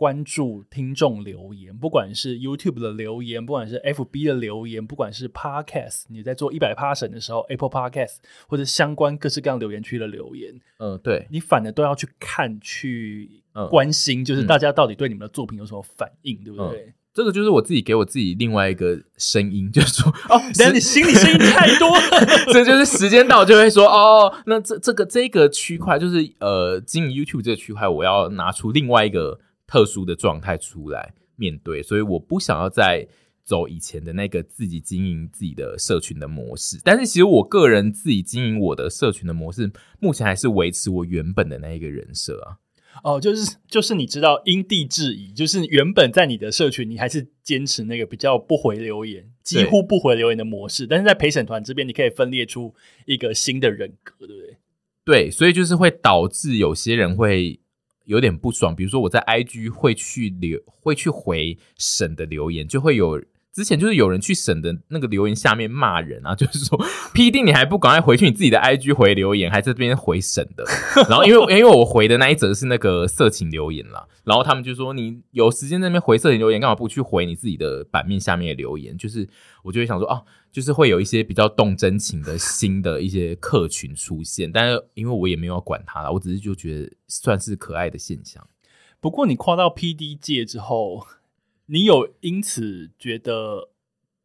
[0.00, 8.14] 关注听众留言，不管是 YouTube 的留言，不管是 FB 的留言，不管是 Podcast，你在做一百趴审的时候，Apple Podcast
[8.48, 16.94] 或者相关各式各样留言区的留言，嗯，对，你反的都要去看、去关心，就是大家到底对你们的作品有什么反应，嗯、对不对、嗯？
[17.12, 29.38] 这个就是我自己给我自己另外一个声音， 就是说，哦， 但你心里声音太多了， 这就是时间到就会说，哦，那这这个这个区块就是呃，经营 YouTube 这个区块，我要拿出另外一个。
[29.70, 33.06] 特殊的状态出来面对，所以我不想要再
[33.44, 36.80] 走以前的那个自己经营自己的社群的模式。
[36.82, 42.58] 但是其实我个人自己经营我的社群的模式，目前还是维持我原本的那一个人设啊。
[43.04, 50.84] 哦，就是就是你知道因地制宜，就是原本在你的社群，你还是坚持那个比较不回留言，几乎不回留言的模式。
[50.84, 52.74] 但是在陪审团这边，你可以分裂出
[53.06, 54.56] 一个新的人格，对不对？
[55.04, 57.60] 对，所以就是会导致有些人会。
[58.04, 66.78] 有点不爽，比如说我在 IG 会去留，会去回审的留言，就会有之前就是有人去审的那个留言下面骂人啊， 就是说
[67.12, 70.64] PD 你还不赶快回去你自己的 IG 回留言，还在这边回审的。
[71.08, 78.96] 然后因为因为我回的那一则是那个色情留言啦，然后他们就说你有时间那边回色情留言，干嘛不去回你自己的版面下面的留言？
[78.96, 79.28] 就是
[79.64, 88.46] 我就会想说啊，就是会有一些比较动真情的新的一些客群出现，但是因为我也没有管他了，我只是就觉得算是可爱的现象。
[89.00, 91.04] 不过你跨到 PD 界之后。
[91.70, 93.68] 你有因此觉得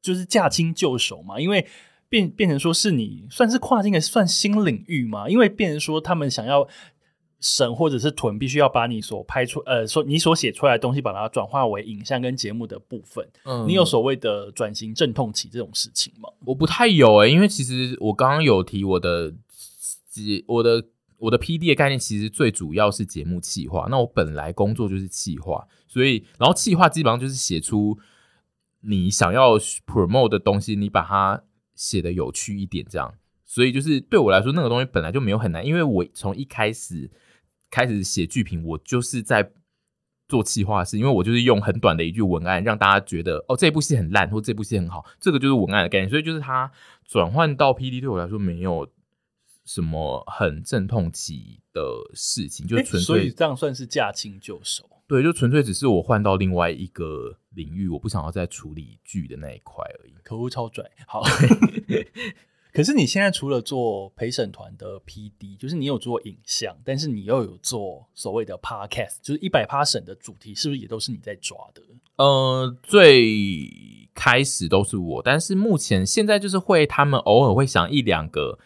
[0.02, 1.40] 就是驾轻就熟吗？
[1.40, 1.68] 因为
[2.10, 5.30] 变变成说是你算是跨境的算新领域吗？
[5.30, 6.68] 因为变成说他们想要
[7.40, 13.28] 审或者是囤，必须要把你所拍出呃说你所写出来的东西，把它转化为影像跟节目的部分。
[13.44, 16.30] 嗯，你有所谓的转型阵痛期这种事情吗？
[16.46, 19.34] 我不太有诶、欸，因为其实我刚刚有提我的
[20.48, 20.86] 我的。
[21.26, 27.98] 我的 PD 的概念其实最主要是节目企划，那我本来工作就是企划，所以然后企划基本上就是写出
[28.82, 31.42] 你想要 promote 的东西，你把它
[31.74, 33.14] 写的有趣一点，这样。
[33.44, 37.10] 所以就是对我来说，那个东西本来就没有很难，因为我从一开始
[37.72, 39.52] 开始写剧评，我就是在
[40.28, 46.10] 做企划是，因为我就是用很短的一句文案，让大家觉得哦，这部戏很烂，或这部戏很好，这个就是文案的概念。
[46.10, 46.72] 所以就是它
[47.08, 48.88] 转换到 PD 对我来说没有。
[49.66, 51.82] 什么很阵痛期的
[52.14, 54.88] 事情，就纯粹，所以这样算是驾轻就熟。
[55.08, 60.14] 对，就纯粹只是我换到另外一个领域，我不想要再处理剧的那一块而已。
[60.24, 60.84] 可恶，超拽！
[61.08, 61.22] 好，
[62.74, 71.84] 可是你现在除了做陪审团的 PD，就是你有做影像，但是你又有做所谓的 Podcast，就是一百趴审的主题，是不是也都是你在抓的？
[72.18, 78.58] 呃，最开始都是我，但是目前现在就是会，他们偶尔会想一两个。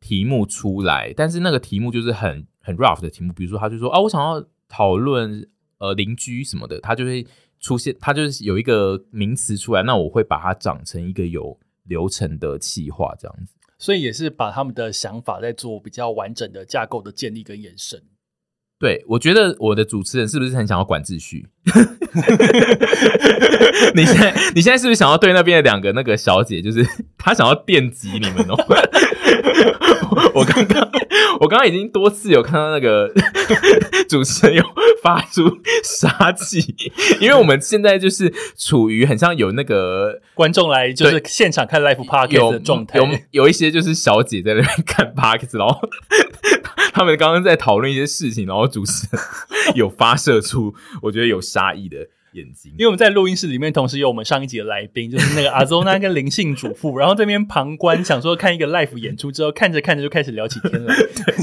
[0.00, 7.26] 题目出来，但是那个题目就是很很 rough 的题目，比如说他就说啊，我想要讨论呃邻居什么的，他就会
[7.60, 18.02] 出现，他就是有一个名词出来，那我会把它长成一个有流程的企划这样子，所以也是把他们的想法在做比较完整的架构的建立跟延伸。
[18.80, 21.46] 对，我觉得我的主持人是不是很想要管秩序？
[23.94, 26.82] 你现在你现在是不是想要对那边的两个那个小姐，就是
[27.18, 28.56] 她想要电击你们哦？
[30.34, 30.90] 我刚刚
[31.40, 33.10] 我刚刚已经多次有看到那个
[34.08, 34.62] 主持人有
[35.02, 36.74] 发出杀气，
[37.18, 45.80] 因为我们现在就是处于很像有那个观众来就是现场看 live podcast 的状态，有有，有一些就是小姐在那边看 podcast， 然后
[46.92, 49.22] 他们刚刚在讨论一些事情，然后主持人
[49.74, 52.06] 有发射出我觉得有杀意的。
[52.32, 60.94] 眼睛，因为我们在录音室里面，同时有我们上一集的来宾，就是那个阿周娜跟灵性主妇，然后这边旁观，想说看一个 live 演出之后，看着看着就开始聊起天来。
[60.94, 61.34] 对，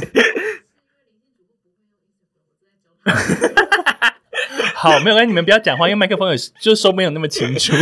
[4.74, 7.74] 好，没有关系，你们不要讲话，因为麦克风有就收没有那么清楚。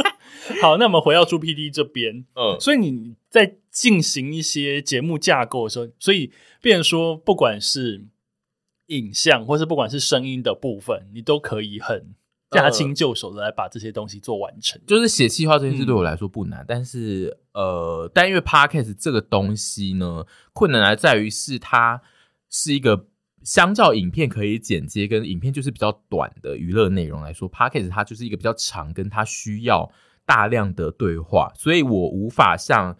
[0.60, 8.04] 好，那我们回到 PD 这边，嗯，所以你在进行一些节目架构的时候，所以变成说，不管是
[8.88, 12.14] 影像，或是不管是声音的部分，你都可以很。
[12.50, 22.02] 驾轻就熟的来把这些东西做完成，就是写企划这件事对我来说不难，嗯、但是呃，但因为 Podcast 这个东西呢，困难还在于是它
[22.48, 23.06] 是一个
[23.44, 29.88] 相较影片可以剪接跟影片就是比较短的娱乐内容来说，Podcast 它就是一个比较长，跟它需要
[30.26, 32.96] 大量的对话，所以我无法像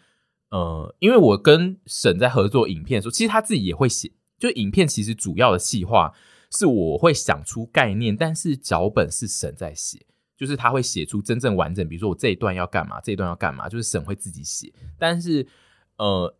[0.50, 6.14] 呃，因为我跟沈在合作影片的时候，其实他自己也会写，就影片其实主要的企划。
[6.52, 10.04] 是我会想出概念，但是脚本是神在写，
[10.36, 11.88] 就是他会写出真正完整。
[11.88, 14.72] 比如说我这一段要干嘛，这一段要干嘛，就是神会自己写。
[14.98, 15.46] 但是
[15.96, 16.34] 呃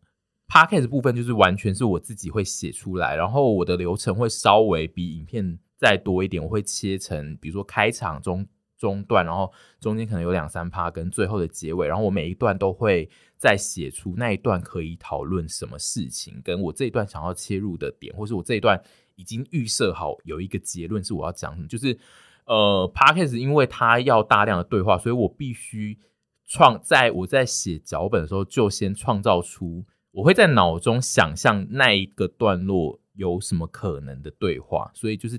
[0.49, 6.43] ，Podcast 部分就是完全是我自己会写出来，然后我的流程会稍微比影片再多一点。
[6.43, 8.45] 我会切成，比如说开场中
[8.77, 18.83] 中段，然后中间可能有两三趴跟最后的结尾，然后我每一段都会再写出那一段可以讨论什么事情，跟我这一段想要切入的点，或是我这一段。
[19.21, 21.99] 已经预设好有一个结论是我要讲什么，就是
[22.47, 25.99] 呃 p a c k e s 因为它要大量的对话，所以我必须
[26.47, 35.39] 创在我在写脚本的时候就先创造出，我会在脑中想象那一个段落有什么可能的对话，所以就是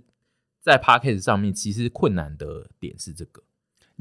[0.62, 3.42] 在 p a c k e s 上面其实困难的点是这个。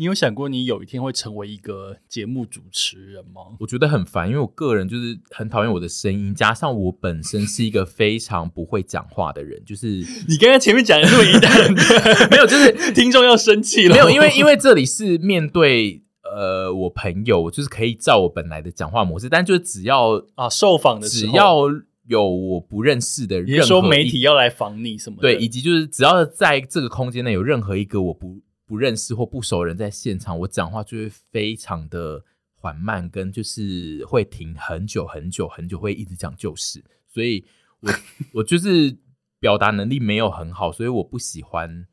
[0.00, 3.42] 你有想过你有一天会成为一个节目主持人吗？
[3.58, 9.62] 我觉得很烦，因为我个人就是很讨厌我的声音，加上我本身是一个非常不会讲话的人。
[9.62, 11.74] 就是 你刚刚前面讲的那么一段
[12.32, 13.94] 没有，就是 听众要生气了。
[13.94, 21.66] 没有，因为因为这里是面对呃我朋友，就是可以照我本来的讲话模式，但就是只要啊受访的时候，只要
[22.08, 28.40] 有我不认识的人，说媒体要来访你什么的，对，以及就是只要在这个空间内有任何一个我不。
[28.70, 32.22] 不认识或不熟人在现场，我讲话就会非常的
[32.54, 37.44] 缓慢，跟就是会停很久很久很久，会一直讲旧事，所以
[37.80, 37.90] 我
[38.34, 38.96] 我就是
[39.40, 41.88] 表达能力没有很好，所以我不喜欢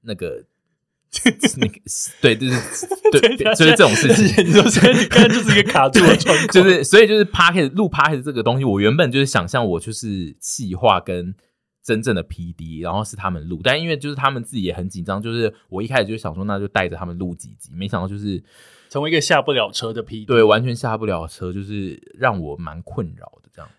[0.00, 0.46] 那个。
[1.58, 1.80] 那个
[2.20, 4.46] 对，就是 对，就是这种事情。
[4.46, 4.62] 你说，
[5.10, 11.34] 刚才就是一个卡住的状况，就是所以就是 Podcast 录 Podcast 这个东西，我原本就是想象我就是气化跟
[11.82, 18.42] 真正的 PD，然后是他们录，但因为就是他们自己也很紧张，就是我一开始就想说，那就带着他们录几集，没想到就是
[18.88, 23.70] 成为一个下不了车的 PD，对，完全下不了车，就是让我蛮困扰的这样。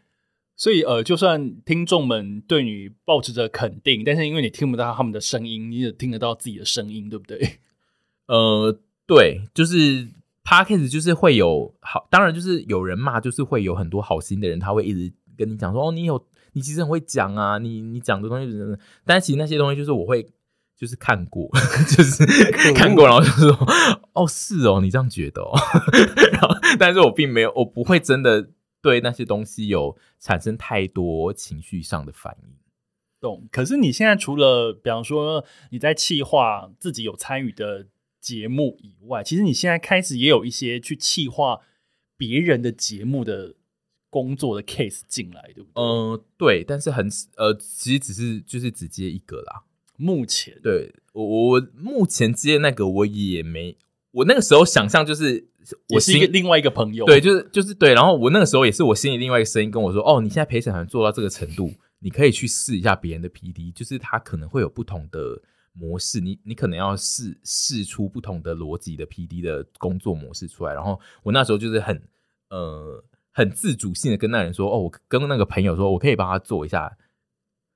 [0.56, 7.60] 所以呃，就算听众们对你保持着肯定，但是因为你听不到他们的声音，你也听得到自己的声音，对不对？
[8.28, 10.08] 呃，对，就是
[10.44, 16.24] Podcast 就是会有好，当然就是有人骂，就是会有很多好心的人，他会一直跟你讲说，哦，你有，
[16.54, 20.28] 你其实很会讲啊，你你讲的东西真的，但是其实那些东西就是我会
[20.78, 21.50] 就是看过，
[21.96, 22.26] 就是
[22.74, 23.68] 看过，然后就说，
[24.14, 25.52] 哦，是哦，你这样觉得哦，
[26.34, 26.50] 然后
[26.80, 28.50] 但是我并没有，我不会真的。
[28.84, 32.50] 对那些东西有产生太多情绪上的反应，
[33.20, 33.48] 懂？
[33.52, 37.86] 可是你现在除了，比方说你在企划自己有参与的
[38.20, 41.60] 节目以外，其实你现在开始也有一些去企划
[42.18, 43.54] 别人的节目的
[44.12, 45.82] 工作的 case 进来，对不对？
[45.82, 49.64] 嗯、呃，对，但是很呃，其实只是就是只接一个啦。
[49.98, 53.76] 目前，对我我目前接那个我也没，
[54.12, 55.48] 我那个时候想象就是。
[55.94, 57.94] 我是一个另外一个朋友，对，就是就是对。
[57.94, 65.40] 然后我那个时候也是我心里另外一个声音跟我说：“哦，你现在陪审团做到这个程度，你可以去试一下别人的 PD，就是他可能会有不同的
[65.74, 72.02] 模式，你你可能要试试出不同的逻辑的 PD 的工作模式出来。”然后我那时候就是很
[72.50, 73.02] 呃
[73.32, 76.98] 很自主性的跟那人说：“哦，我跟那个朋友说，我可以帮他做一下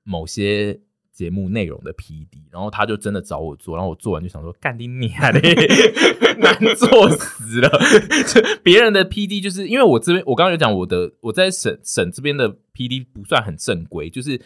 [0.04, 0.82] 某些。”
[1.16, 5.56] 节目内容的 PD，然后他就真的找我做，然后我做完就想说干你娘嘞，
[6.40, 7.70] 难做死了。
[8.62, 14.42] 别人的 PD 就是因为我这边，我刚刚有讲我的我在省省这边的 PD 不算很正规，就是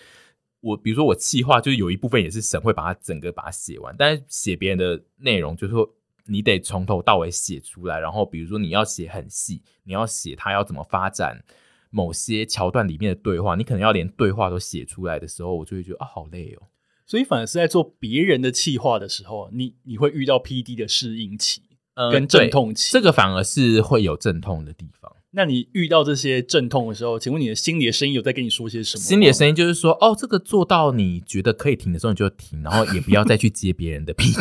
[0.60, 5.91] 我比如说我企划，就是有一部分也是省会把它整个把它写完，但是写别人的内容就是说
[6.26, 11.44] 你得从头到尾写出来，然后比如说你要写很细，你要写他要怎么发展。
[11.92, 16.68] 某些桥段里面的对话，你可能要连对话都写出来的时候，我就会觉得啊，好累哦。
[17.08, 21.64] 所以反而是在做别人的企划的时候，你你会遇到 PD 的适应期，
[21.96, 25.12] 呃，跟阵痛期，这个反而是会有阵痛的地方。
[25.32, 29.04] 那你遇到这些阵痛的时候，请问你的心里的声音有在跟你说些什么？
[29.04, 34.34] 心里的声音就是说，哦，这个做到你觉得可以停的时候你就停，然后也不要再去接别人的 PD，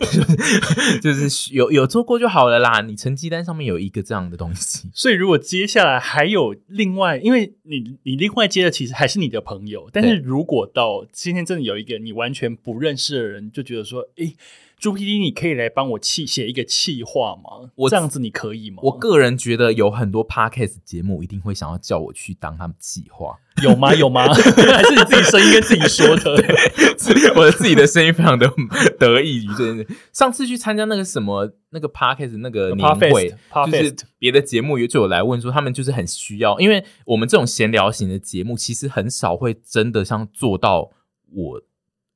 [1.00, 2.82] 就是有有做过就好了啦。
[2.82, 14.36] 你成绩单上面有一个这样的东西，所以如果接下来还有另外，因为你你另外接的其实还是你的朋友，但是如果到今天真的有一个你完全不认识的人，就觉得说，诶。
[14.82, 17.70] 朱 PD，你可以来帮我气写一个气话吗？
[17.76, 18.78] 我这样子你可以吗？
[18.82, 23.94] 我个人觉得有很多 podcast 节目一定会想要叫我去当他们企划，有吗？
[23.94, 24.26] 有吗？
[24.34, 26.32] 还是你自己声音跟自己说的？
[27.36, 28.52] 我的自己的声音非常的
[28.98, 29.86] 得意于这件事。
[30.12, 33.32] 上次去参加那个什么那个 podcast 那个年会
[33.70, 40.90] 就是别的节目也就有来问说，他们就是很需要，因为我们这种闲聊型的节目，其实很少会真的像做到
[41.32, 41.62] 我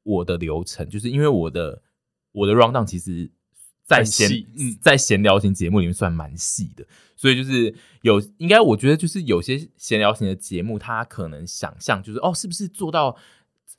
[0.02, 1.82] 我的流程，就是因为我的。
[2.36, 3.30] 我的 rundown 其实
[3.84, 6.84] 在闲嗯，在闲聊型节目里面算蛮细的，
[7.16, 13.16] 所以就是有应该我觉得就是有些闲聊型的节目，他可能想象就是哦，是不是做到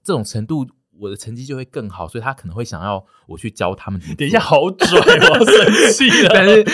[0.03, 0.65] 这种程度，
[0.99, 4.01] 我的成绩就会更好，所以他可能会想要我去教他们。
[4.17, 6.29] 等一下，好拽，我要生气了。
[6.33, 6.65] 但是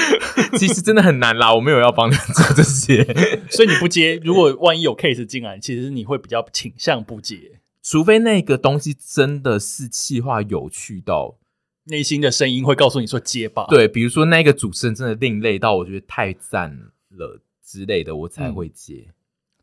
[0.58, 3.04] 其实真的很难啦，我没有要帮你做这些，
[3.52, 4.16] 所以你不接。
[4.24, 11.40] 如果万一有 case 进来，其实你会比较倾向不接，除非那个东西真的是气话有趣到。
[11.86, 16.80] 内心的声音会告诉你说接吧，对，比如说那个主持人真的另类到我觉得太赞
[17.10, 19.08] 了之类的，我才会接。
[19.08, 19.14] 嗯、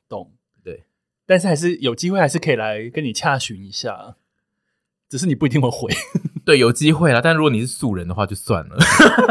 [0.07, 0.85] 懂，对，
[1.25, 4.17] 但是还是有机会，还是可以来跟你洽询一下，
[5.09, 5.91] 只是你不一定会回。
[6.45, 8.77] 对，有机会啦，但如果你是素人的话，就算了。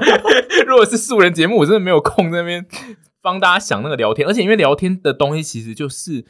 [0.65, 2.65] 如果是素人节目，我真的没有空在那边
[3.21, 6.25] 帮大家想那个聊天，而且因为聊天的东西其实就是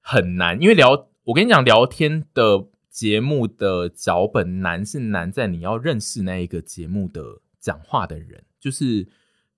[0.00, 2.66] 很难，因为聊，我跟你讲，聊天的。
[2.90, 9.08] 节目的脚本难是难在你要认识那一个节目的讲话的人，就是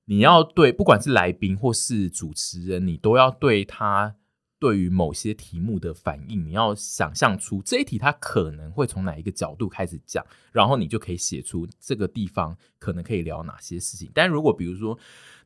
[0.05, 4.17] 你要对，不管是来宾或是主持人，你都要对他
[4.63, 14.09] 对于某些题目的反应，你要想象出这一题它可能会从哪一个角度开始讲，然后你就可以写出这个地方可能可以聊哪些事情。
[14.15, 14.97] 但如果比如说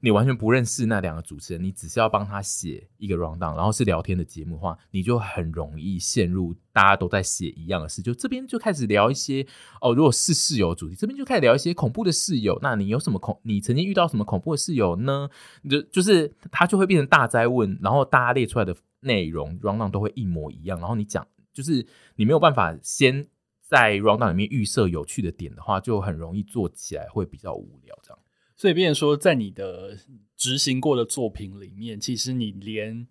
[0.01, 9.47] 你完全不认识那两个主持人，你只是要帮他写一个 rundown，然后是聊天的节目的话，你就很容易陷入大家都在写一样的事，就这边就开始聊一些
[9.81, 12.59] 哦，如果是室友主题，这边就开始聊一些恐怖的室友。
[12.61, 13.41] 那你有什么恐？
[13.45, 15.31] 你曾经遇到什么恐怖的室友呢？
[15.71, 18.77] 就就是他就会变成大灾问，然后大家列出来的。
[19.01, 21.87] 内容 rundown 都会一模一样，然后你讲就是
[22.17, 23.27] 你没有办法先
[23.63, 27.97] 在 rundown 里面预设有趣的点的话，就很容易做起来会比较无聊。
[28.03, 28.19] 这样，
[28.57, 29.97] 所以变成说，在你的
[30.37, 33.07] 执行过的作品里面，其实你连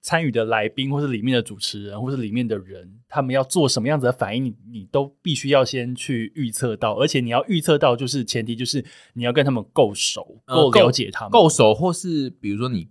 [0.00, 12.88] 参与的来宾，或是里面的主持人，或是里面的人，他们要做什么样子的反应，你你都必须要先去预测到，而且你要预测到，就是前提就是你要跟他们够熟，够了解他们，够熟，或是比如说你。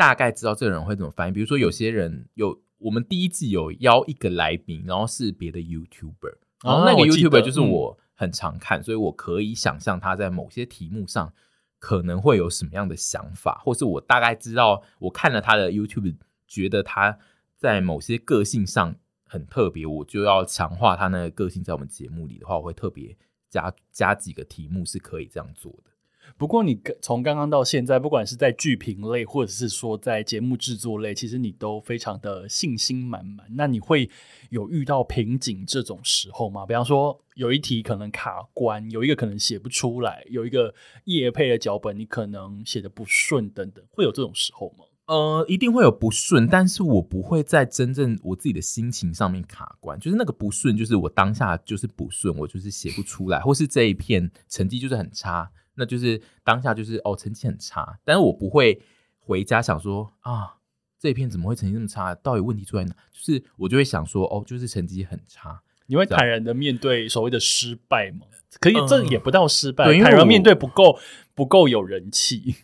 [0.00, 11.34] 大概知道这个人会怎么反应，比如说有些人有，我们第一季有邀一个来宾，然后是别的 YouTuber，然后那个 YouTuber 就是我很常看，所以我可以想象他在某些题目上
[11.78, 16.16] 可能会有什么样的想法，或是我大概知道我看了他的 YouTube，
[16.48, 17.18] 觉得他
[17.58, 18.96] 在某些个性上
[19.26, 23.14] 很特别，我就要强化他那个个性，在我们节目里的话，我会特别
[23.50, 25.90] 加加几个题目是可以这样做的。
[26.36, 33.46] 不过，你从刚刚到现在，不管是在剧评类，或者是说在节目制作类，其实你都非常的信心满满。
[33.50, 34.08] 那你会
[34.48, 36.64] 有遇到瓶颈这种时候吗？
[36.64, 40.74] 比方说，有一题可能卡关，有一个可能写不出来，有一个
[41.04, 44.84] 业配的脚本你可能写得不顺，等等，会有这种时候吗？
[45.06, 55.50] 呃，一定会有不顺，但是我不会在真正我自己的心情上面卡关，就是那个不顺，就是我当下就是不顺，我就是写不出来，或是这一篇成绩就是很差。
[55.74, 58.82] 那就是当下就是哦，成绩很差，但是我不会
[59.18, 60.56] 回家想说啊，
[60.98, 62.14] 这一片怎么会成绩那么差？
[62.14, 62.94] 到底问题出在哪？
[63.12, 65.62] 就是我就会想说哦，就是成绩很差。
[65.86, 68.26] 你会坦然的面对所谓的失败吗？
[68.60, 70.98] 可以，嗯、这也不到失败，坦然面对不够
[71.34, 72.56] 不够有人气。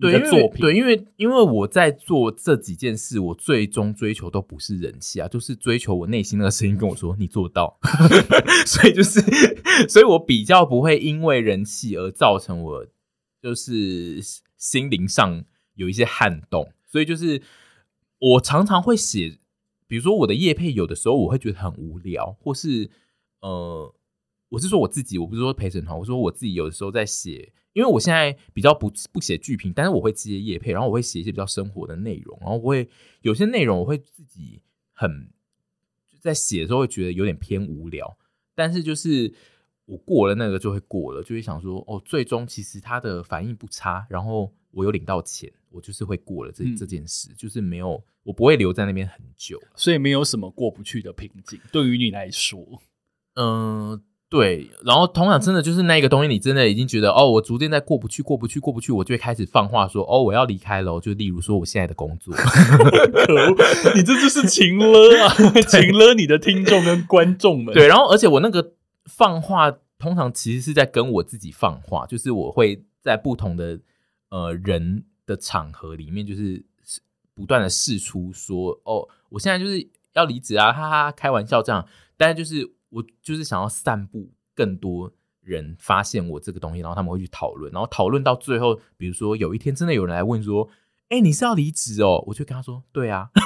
[0.00, 7.78] 对，因为对，因为因为我在做这几件事，我最终追求都不是人气啊，就是追求我内心那个声音跟我说你做到，
[8.66, 9.20] 所以就是，
[9.88, 12.86] 所以我比较不会因为人气而造成我
[13.42, 14.20] 就是
[14.56, 15.44] 心灵上
[15.74, 17.42] 有一些撼动，所以就是
[18.18, 19.38] 我常常会写，
[19.86, 22.90] 比如说我的业配，有的时候我会觉得很无聊，或是
[23.40, 23.94] 呃，
[24.50, 27.52] 我是说我自己，我不是说陪审团，我说我自己有的时候在写。
[27.72, 32.90] 因为我现在比较不不写剧评，但是我会接业配，然后我会写一些比较生活的内容，然后我会
[33.20, 34.60] 有些内容我会自己
[34.92, 35.32] 很
[36.20, 38.18] 在写的时候会觉得有点偏无聊，
[38.56, 39.32] 但是就是
[39.84, 52.82] 我过了那个就会过了，就会想说哦，最终其实他的反应不差，然后我有领到钱，我就是会过了这、嗯、这件事，就是没有我不会留在那边很久，所以没有什么过不去的瓶颈，对于你来说，
[53.34, 54.02] 嗯、呃。
[54.30, 61.00] 对，然后通常真的就是那个东西，你真的已经觉得哦，我逐渐在过不去，过不去，过不去，我就会开始放话说哦，我要离开了。
[61.00, 62.32] 就例如说我现在的工作，
[63.26, 63.56] 可恶，
[63.96, 65.34] 你这就是情勒啊，
[65.66, 67.74] 情勒你的听众跟观众们。
[67.74, 68.74] 对，然后而且我那个
[69.06, 73.80] 放话，通常其实是在跟我自己放话，就是我会在不同的
[74.28, 76.64] 呃人的场合里面，就是
[77.34, 81.84] 不断的试出说哦，我现在就是要离职啊，哈哈，开玩笑这样，
[82.16, 82.70] 但是就是。
[82.90, 85.12] 我就是想要散布更多
[85.42, 90.68] 人发现我这个东西，然后他们会去讨论，然后讨论到最后，比如说有一天真的有人来问说
[91.08, 93.30] ：“哎、欸，你是要离职哦？”我就跟他说：“对啊。”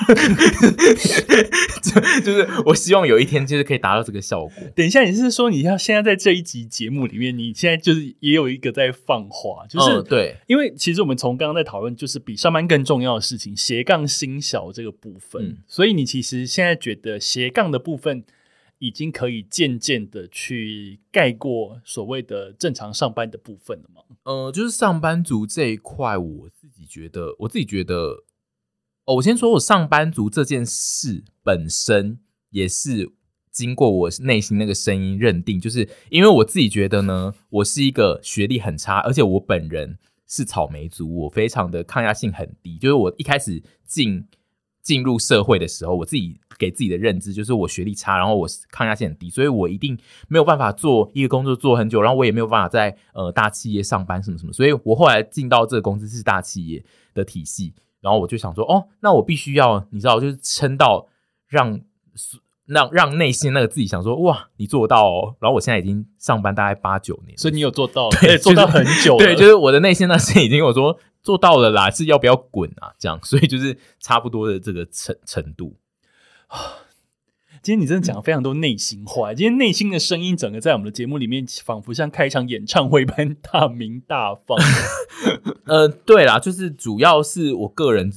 [2.25, 4.51] 就是我希望有一天就是可以达到这个效果。
[4.75, 15.51] 等一下，你是说你要现在在这一集节目里面，你现在就是也有一个在放话，就是、嗯、对，因为其实我们从刚刚在讨论，就是比上班更重要的事情——斜杠心小这个部分。
[15.51, 18.25] 嗯、所以你其实现在觉得斜杠的部分。
[18.85, 24.03] 已经可以渐渐的去盖过所谓的正常上班的部分了吗？
[24.25, 28.25] 呃，就是上班族这一块，我自己觉得，我自己觉得，
[29.07, 32.19] 哦，我先说我上班族这件事本身
[32.51, 33.11] 也是
[33.51, 44.27] 经过我内心那个声音认定，就是因为我自己觉得呢，我是一个学历很差，而且我本人是草莓族，我非常的抗压性很低，就是我一开始进。
[44.85, 61.09] 进入社会的时候，我自己给自己的认知就是我学历差，然后我抗压性很低，所以我一定没有办法做一个工作做很久，然后我也没有办法在呃大企业上班什么什么，所以我后来进到这个公司是大企业的体系，然后我就想说，哦，那我必须要你知道，就是撑到
[61.49, 61.81] 让。
[62.67, 65.37] 让让内心那个自己想说哇，你做到哦！
[65.39, 69.19] 然后我现在已经上班大概八九年，所以你有做到了， 对，做到很久。
[69.19, 72.95] 对，就是我的内心那是已经跟我说，做到了啦，是要不要滚啊？
[72.99, 75.77] 这样，所以就是差不多的这个程程度
[76.47, 76.85] 啊。
[77.63, 84.59] 今天你真的讲了非常多内心话，今天内心的声音整个在我们的节目里面，仿佛像开一场演唱会般大鸣大放。
[85.65, 88.13] 呃，对啦，就是主要是我个人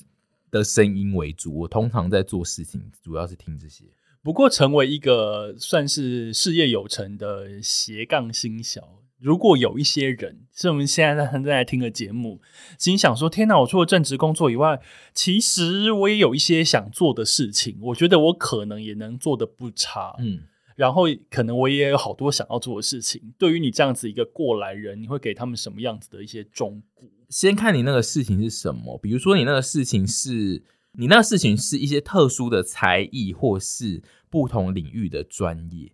[0.52, 3.86] 的声音为主，我通常在做事情，主要是听这些。
[4.22, 9.00] 不过，成为一个算是事业有成的斜杠新小。
[9.20, 12.40] 如果有一些人是我们现在在正在听的节目，
[12.78, 14.80] 心想说：“天哪，我除了正职工作以外，
[15.12, 17.80] 其实我也有一些想做的事情。
[17.82, 20.42] 我觉得我可能也能做的不差，嗯，
[20.76, 23.34] 然后可能我也有好多想要做的事情。
[23.40, 27.02] 对于你这样子一个过来人，你会给他们什么样子的一些忠告？
[27.30, 35.92] 先看你那个事情是什么，比如说你那个事情是你那个事情是一些特殊的才艺，或是不同领域的专业，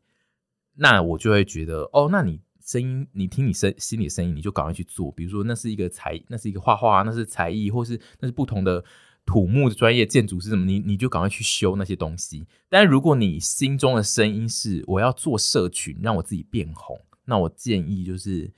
[0.75, 2.41] 那我就会觉得哦，那你。
[2.65, 5.11] 声音，你听你声心里的声音，你就赶快去做。
[5.11, 8.83] 比如说，那是一个才，那是一个画画，那是才艺，或是那是不同的
[9.25, 10.63] 土木的专业，建筑是什么？
[10.63, 12.47] 你你就赶快去修那些东西。
[12.69, 18.53] 但如果你心中的声音是我要做社群，让我自己变红，那我建议就是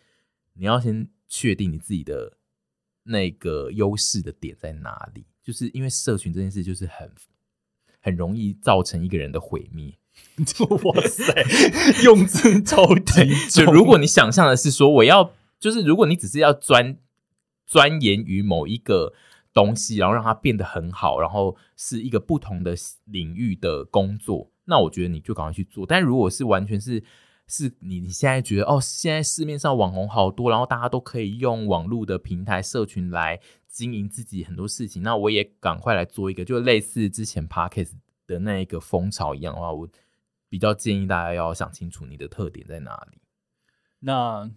[0.54, 2.38] 你要先确定你自己的
[3.04, 5.26] 那个优势的点在哪里。
[5.42, 7.12] 就是因为社群这件事，就是很
[8.02, 9.98] 很容易造成一个人的毁灭。
[10.84, 11.46] 哇塞，
[12.04, 16.98] 用字超级就如果你想象的是说，我要就是如果你只是要钻
[17.66, 19.14] 钻研于某一个
[19.54, 25.86] 东西，然后让它变得很好，然后是一个不同的领域的工作，那我觉得你就赶快去做。
[25.86, 27.02] 但如果是完全是
[27.48, 33.40] 是你你现在觉得哦，现在市面上网红好多，然后大家都可以用网络的平台社群来
[33.70, 37.94] 经营自己很多事情，那我也赶快来做一个，就类似之前 Podcast
[38.28, 39.88] 的那一个风潮一样的话，我。
[40.56, 43.18] 比较建议大家要想清楚你的特点在哪里。
[44.00, 44.50] 那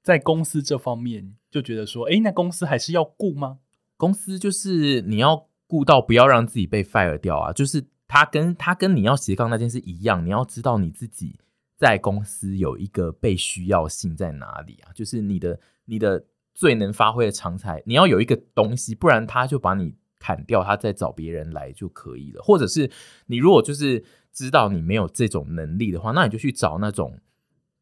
[0.00, 3.58] 在公司这方面，就觉得说，哎，那公司还是要顾吗？
[3.96, 7.52] 公司就是你要顾到不要让自己被 fire 掉啊。
[7.52, 11.40] 就是他跟他跟你要斜杠那件事一样，你要知道你自己
[11.76, 14.94] 在公司有一个被需要性在哪里啊。
[14.94, 22.40] 就是你的你的最能发挥的长才，你要有一个东西，不然他就把你砍掉，他再找别人来就可以了。
[22.40, 22.88] 或者是
[23.26, 24.04] 你如果就是。
[24.32, 27.18] 知道你没有这种能力的话，那你就去找那种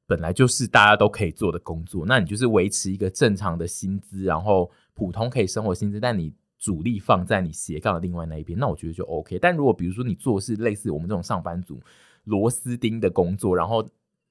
[0.07, 2.07] 本来就是大家都可以做的工作。
[2.07, 9.39] 那你就是维持一个正常的薪资，然后普通可以生活薪资，但你主力放在你斜杠的另外那一边，那我觉得就 OK。
[9.39, 11.81] 但如果比如说你做的是类似我们这种上班族
[12.25, 13.89] 螺丝钉的工作，然后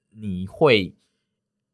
[0.09, 0.95] 你会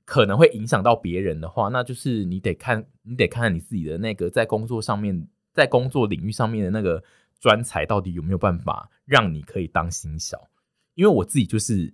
[0.05, 7.03] 可能会影响到别人的话，那就是你得看你得看你自己的那个在工作上面，在工作领域上面的那个。
[7.43, 10.47] 专才到底有没有办法让你可以当新小？
[10.95, 11.93] 因为我自己就是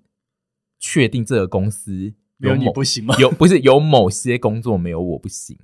[0.77, 3.15] 确定这个公司有你不行吗？
[3.17, 5.57] 有不是有某些工作没有我不行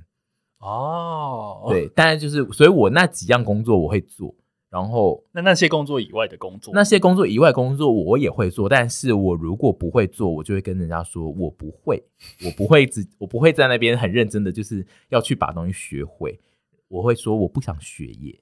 [0.58, 1.68] 哦。
[1.70, 4.34] 对，但是就是，所以我那几样工作我会做，
[4.72, 12.04] 然后 那那些工作以外的工作，那些工作以外工作我也会做，但是我如果不会做，我就会跟人家说我不会，
[12.44, 16.40] 我不会只我不会在那边很认真的就是要去把东西学会。
[16.88, 18.40] 我会说我不想学耶，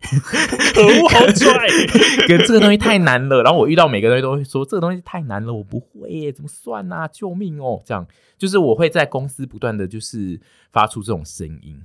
[0.74, 1.68] 可 恶，好拽！
[2.28, 3.42] 跟这个东西太难了。
[3.42, 7.08] 然后我遇到每个东西都会说这个东西太难了，我不会耶，怎么算啊？
[7.08, 7.82] 救命哦！
[7.86, 8.06] 这样
[8.38, 10.42] 就是我会在公司不断的就是
[10.72, 11.84] 发出这种声音。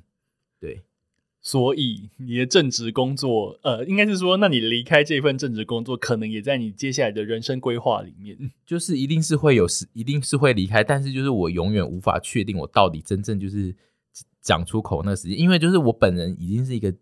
[0.61, 0.83] 对，
[1.41, 8.37] 所以你的正职工作，呃，应该是说，那你离开这份正职工作，可能也在你接下来的人生规划里面，
[8.67, 10.83] 就是一定是会有时，一定是会离开。
[10.83, 13.77] 但是就是我永远无法确定我到底真正就是。
[14.41, 16.95] 讲出口那个时间，因为就是我本人已经是一个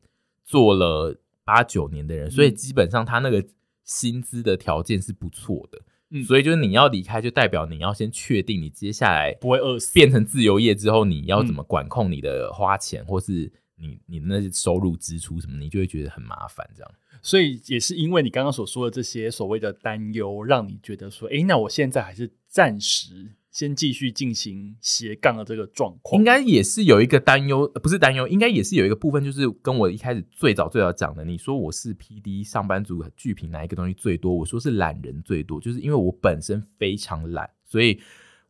[0.44, 3.44] 做了八九年的人，嗯、所以基本上他那个
[3.84, 5.80] 薪资的条件是不错的。
[6.10, 9.92] 嗯，所以就是你要离开，就代表你要先确定你接下来不会饿死。
[9.92, 16.68] 变成自由业之后，你要怎么管控你的花钱，嗯、或是你你的那些收入支出什么，你就会觉得很麻烦。
[16.76, 23.32] 这样，所以也是因为你刚刚所说的这些所谓的担忧，让你觉得说，哎，那我现在还是暂时。
[23.57, 34.30] 先继续进行斜杠的这个状况，应该也是有一个担忧，不是担忧，应该也是有一个部分，就是跟我一开始最早最早讲的，你说我是 PD 上班族剧评哪一个东西最多？
[34.30, 37.98] 我说是懒人最多，就是因为我本身非常懒，所以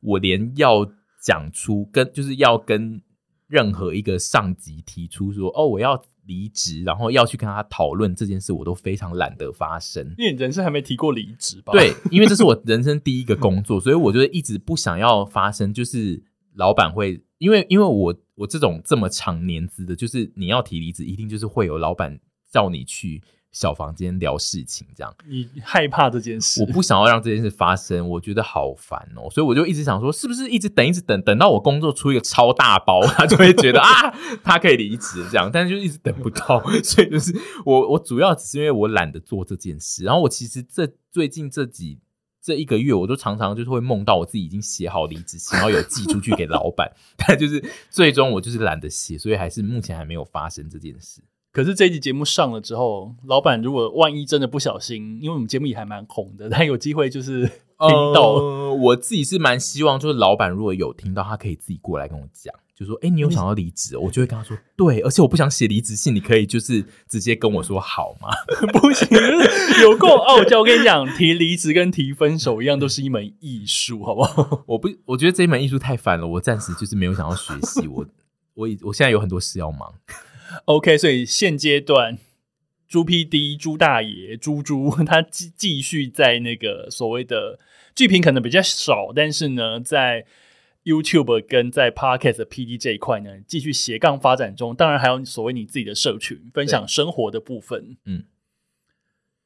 [0.01, 0.85] 我连要
[1.23, 3.01] 讲出跟就是要跟
[3.47, 6.03] 任何一个上级提出说，哦，我要。
[6.27, 10.05] 离职，然后要去跟他讨论这件事，我都非常懒得发生。
[10.19, 11.73] 因为你人生还没提过离职吧？
[11.73, 15.73] 对，因为这是我 人生第一个工作，所以我就一直不想要发生。
[15.73, 16.23] 就是
[16.55, 22.19] 老板会，因为因为我我这种这么长年资的，就是你要提离职，一定就是会有老板
[22.51, 23.23] 叫你去
[23.53, 25.15] 小房间聊事情，这样。
[25.27, 26.61] 你害怕这件事？
[26.63, 34.11] 我不想要让这件事发生，我觉得好烦哦，所以我就一直想说，是不是一直等，一直等，等到我工作出一个超大包，他就会觉得 啊，
[34.45, 37.35] 他可以离职这样，但是就一直等不到，所以就是
[37.65, 40.05] 我，我主要只是因为我懒得做这件事。
[40.05, 41.99] 然后我其实这最近这几
[42.43, 51.23] 这一个月，我都常常就是会梦到我自己已经写好离职信，然后有寄出去给老板， 但就是最终我就是懒得写，所以还是目前还没有发生这件事。
[51.57, 58.35] 可是这一集节目上了之后，老板如果万一真的不小心，因为我们节目也还蛮红的，他有机会就是听到。
[58.35, 68.29] 呃，我自己是蛮希望，就是老板如果有听到，他可以自己过来跟我讲，就说：“哎，你有想要离职？”我就会跟他说：“对，而且我不想写离职信，你可以就是直接跟我说好吗？”
[68.79, 69.09] 不行，
[69.81, 70.59] 有够傲娇。
[70.59, 74.63] 我跟你讲，提离职跟提分手一样，都是一门艺术，好不好？
[74.67, 77.89] 我不，我觉得这一门艺术太烦了，我暂时就是没有想要学习。
[77.89, 78.05] 我，
[78.53, 79.95] 我，我现在有很多事要忙。
[80.67, 82.19] OK，所以现阶段
[82.89, 87.59] 朱 PD 朱大爷朱朱他继继续在那个所谓的
[87.95, 90.25] 剧评可能比较少，但是呢，在
[90.85, 94.75] YouTube 跟在 Podcast 的 PD 这一块呢，继续斜杠发展中。
[94.75, 98.25] 当然还有所谓你自己的社群分享生活的部分，嗯。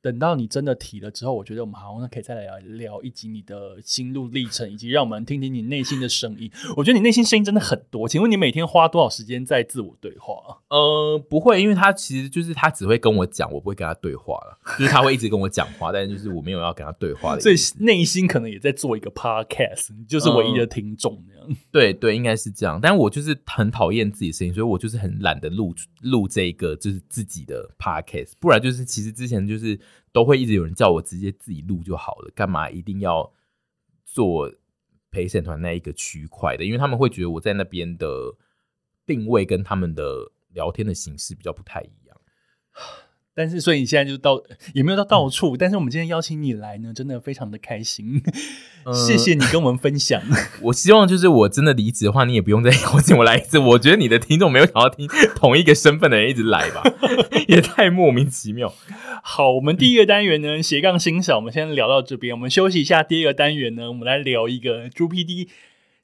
[0.03, 6.51] 等到你真的提了之后，我觉得我们好像可以再来聊一集你的心路历程，以及让我们听听你内心的声音。
[6.77, 10.35] 我觉得你内心声音真的很多，请问你每天花多少时间在自我对话？
[10.69, 14.59] 呃，不会，因为他其实就是他只会跟我讲，我不会跟他对话了。
[14.79, 17.41] 就是他会一直跟我讲话， 但是就是我没有要跟他对话的。
[17.41, 21.23] 所以内心可能也在做一个 podcast，你就是唯一的听众
[21.71, 22.81] 对对，应该是这样。
[22.81, 28.33] 但我就是很讨厌自己声音，所以我就是很懒得录录这一个就是自己的 podcast。
[28.39, 29.81] 不然就是其实之前就是。
[30.13, 33.33] 都会一直有人叫我直接自己录就好了，干嘛一定要
[34.05, 34.53] 做
[35.09, 36.65] 陪审团那一个区块的？
[36.65, 38.35] 因为他们会觉得我在那边的
[39.07, 42.21] 定位跟他们的聊天的形式比较不太一样。
[43.33, 44.43] 但是，所以你现在就到
[44.75, 48.21] 也没有到到处，嗯、但是我们今天邀请你来呢，真的非常的开心。
[48.85, 50.21] 呃、谢谢你跟我们分享。
[50.63, 53.59] 我希望就是我真的离职的话，你也不用再 邀请我来一次。
[53.59, 55.07] 我觉得你的听众没有想要听
[55.37, 56.83] 同一个身份的人一直来吧，
[57.47, 58.75] 也太莫名其妙。
[59.23, 62.35] 好，我们第一个单元呢，斜杠欣赏，我们先聊到这边。
[62.35, 65.49] 我们休息一下，第二个单元呢，我们来聊一个朱 PD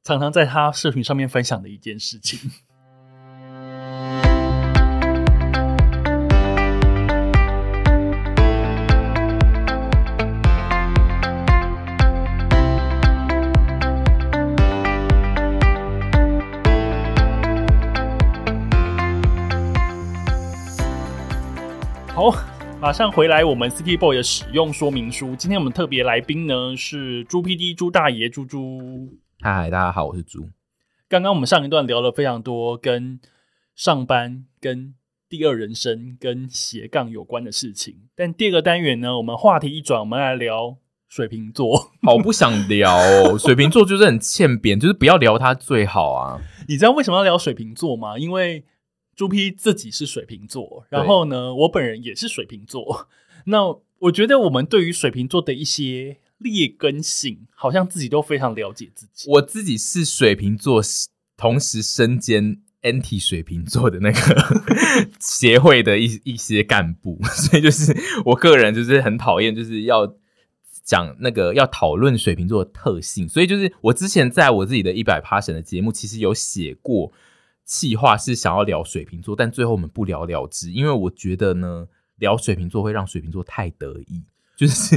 [0.04, 2.38] 常常在他社群上面分享的一件事情。
[22.78, 23.42] 马上回来。
[23.42, 25.34] 我们 City Boy 的使用说明书。
[25.34, 29.14] 今天我们特别来宾呢是朱 PD 猪大爷猪猪。
[29.40, 30.50] 嗨，大家好，我是猪。
[31.08, 33.18] 刚刚我们上一段聊了非常多跟
[33.74, 34.94] 上班、跟
[35.28, 37.96] 第二人生、跟斜杠有关的事情。
[38.14, 40.76] 但第二个单元呢，我们话题一转，我们来聊
[41.08, 41.92] 水瓶座。
[42.02, 46.42] 好不想聊哦，水瓶座就是很欠扁，就是不要聊他最好啊。
[46.68, 48.18] 你知道为什么要聊水瓶座吗？
[48.18, 48.64] 因为
[49.16, 53.08] 朱 P 自己是水瓶座，然后呢，我本人也是水瓶座。
[53.46, 53.62] 那
[54.00, 59.30] 我觉得我们对于水瓶座的一些劣根性，好像自己都非常了解自己。
[59.30, 60.82] 我自己是水瓶座，
[61.34, 64.18] 同时身兼 anti 水瓶座的那个
[65.18, 67.96] 协会的一一些干部，所以就是
[68.26, 70.14] 我个人就是很讨厌，就是要
[70.84, 73.26] 讲那个要讨论水瓶座的特性。
[73.26, 77.12] 所以就是我之前在我自己的一百 Passion 的节目，其实有写过。
[77.66, 84.24] 企划是想要聊水瓶座，但最后我们不了了之，因为我觉得呢，聊水瓶座会让水瓶座太得意，
[84.56, 84.96] 就是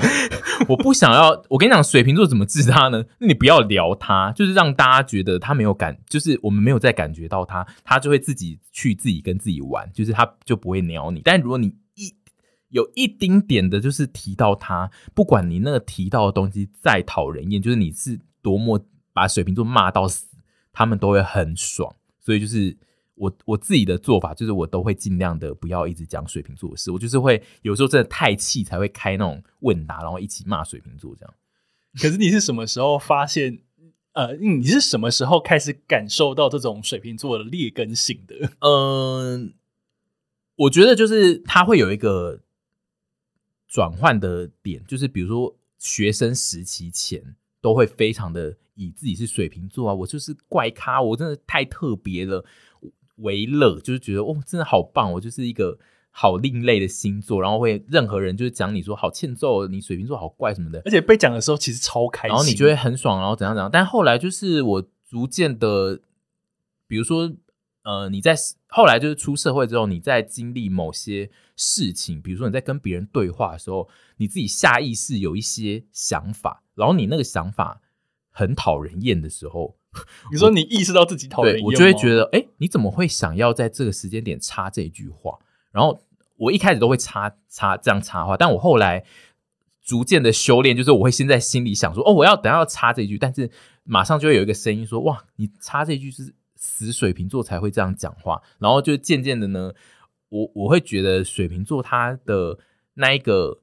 [0.68, 1.44] 我不想要。
[1.50, 3.04] 我跟你讲，水瓶座怎么治他呢？
[3.18, 11.22] 你不要聊他，就是让大家觉得他没有感，就是我们没有再感觉到他，他就会自己去自己跟自己玩，就是他就不会鸟你。
[11.24, 12.14] 但如果你一
[12.70, 18.80] 有一丁点的，就是提到他，不管你那个提到的东西再讨人厌，就是你是多么
[19.12, 20.28] 把水瓶座骂到死，
[20.72, 21.96] 他们都会很爽。
[22.30, 22.78] 所以就是
[23.16, 26.92] 我我自己的做法，就是我都会尽量的不要一直讲水瓶座的事。
[26.92, 31.34] 我就是会有时候真的太气，才会开那种问答，然后一起骂水瓶座这样。
[32.00, 33.64] 可是你是什么时候发现？
[34.14, 38.52] 呃，你是什么时候开始感受到这种水瓶座的劣根性的？
[38.62, 39.50] 嗯、呃，
[40.56, 42.42] 我觉得就是他会有一个
[43.68, 48.58] 转换的点，就是比如说学生时期前都会非常的。
[48.82, 52.46] 以自己是水瓶座啊，我就是怪咖，我真的太特别了，
[53.18, 55.78] 为乐就是觉得哦，真的好棒，我就是一个
[56.12, 66.00] 好另类的星座，然后会任何人就是讲你说好欠揍，你水瓶座好怪什么的，而且被讲的时候其实超开心，然后你就会很爽，然后怎样怎样，但后来就是我逐渐的，
[66.88, 67.30] 比如说
[67.90, 68.36] 呃，你在
[68.68, 77.82] 后来就是出社会之后，你在经历某些事情，比如说你在跟别人对话的时候，你自己下意识有一些想法，然后你那个想法
[78.30, 79.76] 很讨人厌的时候，
[80.32, 85.40] 你说你意识到自己讨人厌，我就会觉得，哎，你怎么会想要在这个时间点插这句话？
[85.72, 86.00] 然后
[86.38, 89.04] 我一开始都会插插这样插话，但我后来
[89.82, 93.50] 逐渐的修炼，就是我会先在心里想说，哦，我要等下要插这句，但是
[93.84, 96.36] 马上就会有一个声音说，哇，你插这句是。
[96.60, 99.74] 死水瓶座才会这样讲话，然后就渐渐的呢，
[100.28, 102.60] 我我会觉得水瓶座他的
[102.96, 103.62] 那一个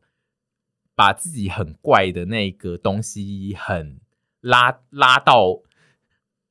[0.95, 4.01] 把自己很怪的那个东西很
[4.41, 5.63] 拉拉到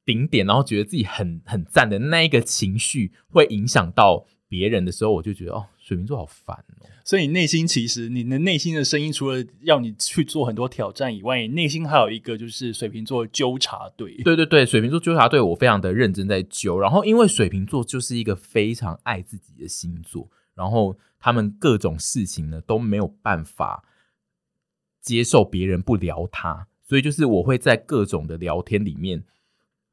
[0.06, 5.68] 顶点，然后觉得自己很很赞的那一个情绪，会影响到别人的时候，我就觉得哦。
[5.86, 14.16] 水瓶座好烦哦，所以你内心其实你的内心的声音，除了要你去做很多挑战以外，你内心还有一个就是水瓶座纠察队。
[14.24, 16.80] 对对对，水瓶座纠察队，我非常的认真在纠。
[16.80, 23.84] 然后因为水瓶座就是一个非常爱自己的星座，然后他们各种事情呢都没有办法
[25.00, 29.24] 接受别人不聊他，所以就是我会在各种的聊天里面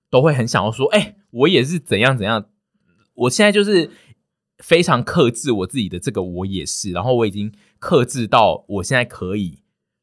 [0.08, 2.46] 都会很想要说，哎、欸，我也是怎样怎样，
[3.12, 3.90] 我现在就是。
[4.62, 6.92] 非常克制我自己的这个，我也是。
[6.92, 9.58] 然后我已经克制到我现在可以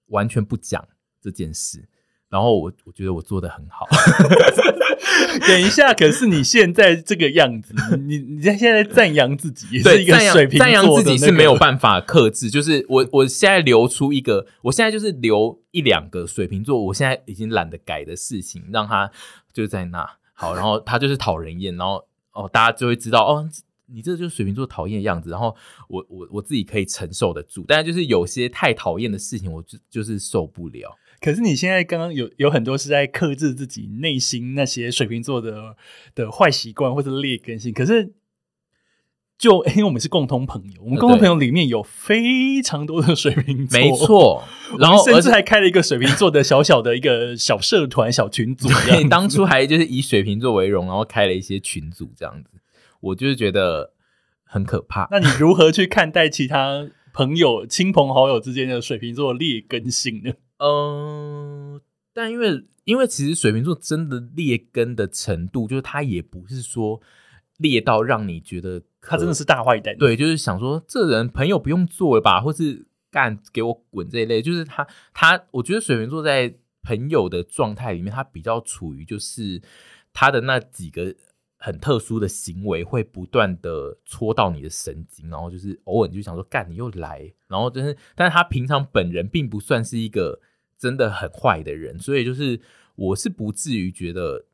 [0.08, 0.88] 完全不讲
[1.22, 1.88] 这件事。
[2.30, 3.88] 然后我我觉得我做的很好。
[5.48, 10.72] 等一下，可是你现在这个样子，你你在现在赞扬自己， 也是一个水平那个。
[10.72, 12.52] 赞扬自己是没有办法克制。
[12.52, 19.10] 就是我我现在留出一个，我现在就是留一两个水瓶座，我现在已经懒得改的事情，让他
[19.52, 20.54] 就在那好。
[20.54, 23.50] 然后他就是讨人厌，然后哦，大家就会知道哦。
[23.92, 25.56] 你这就是水瓶座讨厌的样子，然后
[25.88, 30.96] 我我我自己可以承受得住，但是就是有些太讨厌的事情，我就就是受不了。
[31.20, 35.76] 可是你现在刚刚有有很多是在克制自己内心那些水瓶座的
[36.16, 38.14] 的坏习惯或者劣根性，可是
[39.38, 44.44] 就 因为我们是共同朋友，我们共同朋友里面有非常多的水瓶座，没错，
[44.80, 52.50] 然后甚至还开了一个水瓶座的小小的一个小社团、小群组，对，当初还就是以水瓶座为荣，然后开了一些群组这样子。
[53.02, 53.94] 我就是觉得
[54.44, 55.08] 很可怕。
[55.12, 60.34] 那你如何去看待其他朋友、亲朋好友之间的水瓶座劣根性呢？
[60.58, 61.80] 嗯，
[62.14, 67.02] 但因为因为其实水瓶座真的劣根的程度，就是他也不是说
[67.58, 69.98] 劣到让你觉得他真的是大坏蛋。
[69.98, 74.42] 对，就是想说这人朋友不用做了吧，或是干给我滚这一类。
[74.42, 79.62] 就是他他，我觉得水瓶座在朋友的状态里面，他比较处于就是
[80.12, 81.16] 他的那几个。
[81.62, 90.40] 很特殊的行为会不断的戳到你的神经，然后就是偶尔你就想说干你又来，然后就是，但是他平常本人并不算是一个
[90.78, 92.62] 真的很坏的人，所以就是
[92.96, 94.46] 我是不至于觉得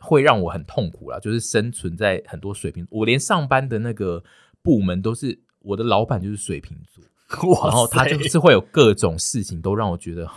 [0.00, 1.20] 会让我很痛苦啦。
[1.20, 4.24] 就是生存在很多水瓶，我连上班的那个
[4.60, 10.28] 部门都是我的老板就是水瓶座，然后他就是会有各种事情都让我觉得。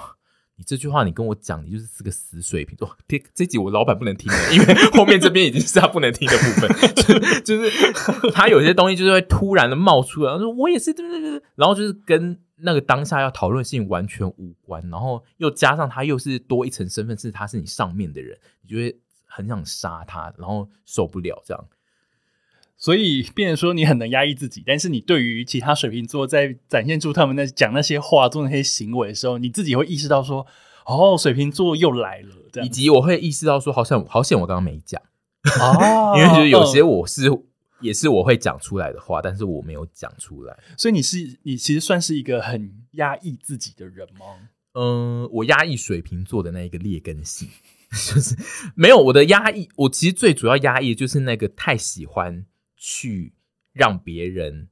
[0.57, 2.97] 你这句话，你跟我讲，你就是是个死水瓶座。
[3.07, 6.69] 这这集我老板不能听了，因为后面这边已经是他不能听的部分。
[7.43, 21.65] 就，是他有些东西就是会突然的冒出来，然后说我也是，对对对，然后就是跟那个当下要讨论性完全无关，然后又加上他又是多一层身份，是他是你上面的人，你就会很想杀他，然后受不了这样。
[22.77, 30.45] 所以，变成说你很能压抑自己，但是你对于其他水瓶座在展现出他们那讲那些话、做那些行为的时候，你自己会意识到说
[30.85, 35.01] ：“哦，水瓶座又来了。”这样，以及我会意识到说：“好像好险，我刚刚没讲。”
[35.59, 37.43] 哦， 因为就是有些我是、嗯、
[37.79, 40.57] 也是我会讲出来的话，但是我没有讲出来。
[40.77, 44.25] 所以你是你其实算是一个很压抑自己的人吗？
[44.73, 47.47] 嗯，我压抑水瓶座的那一个劣根性，
[47.89, 48.35] 就是
[48.75, 49.69] 没有我的压抑。
[49.77, 52.45] 我其实最主要压抑的就是那个太喜欢。
[52.87, 53.33] 去
[53.73, 54.69] 让别人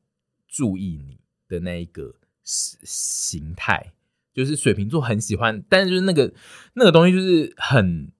[0.48, 3.92] 注意你的那一个形态，
[4.32, 6.32] 就是水瓶座很喜欢，但是就是那个
[6.76, 8.12] 那个东西就是很，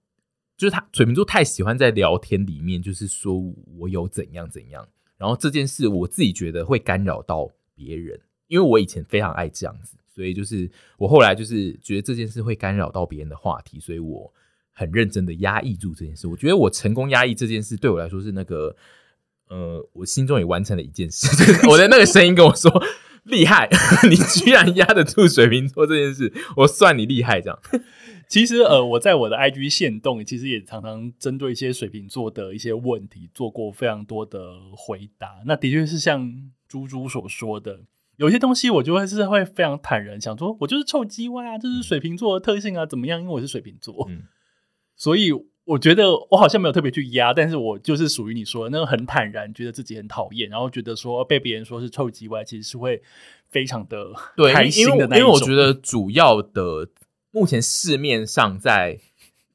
[0.56, 3.40] 就是他水瓶座太喜欢在聊天里面，就是说
[3.78, 10.68] 我有怎样怎样，然后这件事我自己觉得会干扰到别人，因为我以前非常爱这样子，所以就是
[10.98, 14.34] 我后来就是觉得这件事会干扰到别人的话题，所以我
[14.72, 16.26] 很认真的压抑住这件事。
[16.26, 18.74] 我觉得我成功压抑这件事，对我来说是那个。
[19.54, 21.28] 呃，我心中也完成了一件事，
[21.70, 22.68] 我的那个声音跟我说
[23.22, 23.68] ：“厉害，
[24.10, 27.58] 你居然压得住水瓶座这件事， 我算你厉害。”这样，
[28.28, 35.28] 其实呃，我在我的 IG 线动，其实也常常针对一些水瓶座的一些问题做过非常多的回答。
[35.46, 37.82] 那的确是像猪猪所说的，
[38.16, 43.20] 有些东西我就会是会非常坦然，想说我就是臭鸡歪啊，这是水瓶座的特性啊，怎么样？
[43.20, 44.24] 因为我是水瓶座，嗯，
[44.96, 45.30] 所以
[45.66, 53.00] 我觉得我好像没有特别去压，但是我就是属于你说的那个很坦然，觉得自己很讨厌，然后觉得说被别人说是臭鸡歪，其实是会
[53.48, 54.12] 非常的
[54.52, 55.20] 开心的那一种。
[55.20, 56.90] 因为因为我觉得主要的
[57.30, 59.00] 目前市面上在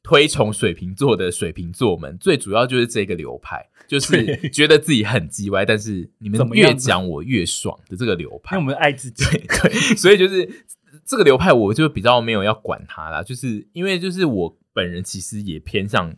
[0.01, 8.55] 推崇水瓶座的水瓶座们，最主要就是这个流派，就 是觉得自己很鸡歪，但是你们越讲我越爽的这个流派。
[8.55, 10.66] 因为我们爱自己，对，所以就是
[11.05, 14.57] 这个流派，我就比较没有要管他啦，就是因为就是我。
[14.74, 16.15] 本人其实也偏向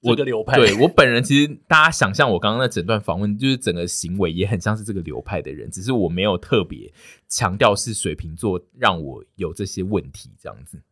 [0.00, 6.92] 我这个流派，对我本人其实大家想象我刚刚那整段访问，就是整个行为也很像是这个流派的人，只是我没有特别
[7.28, 10.82] 强调是水瓶座让我有这些问题这样子。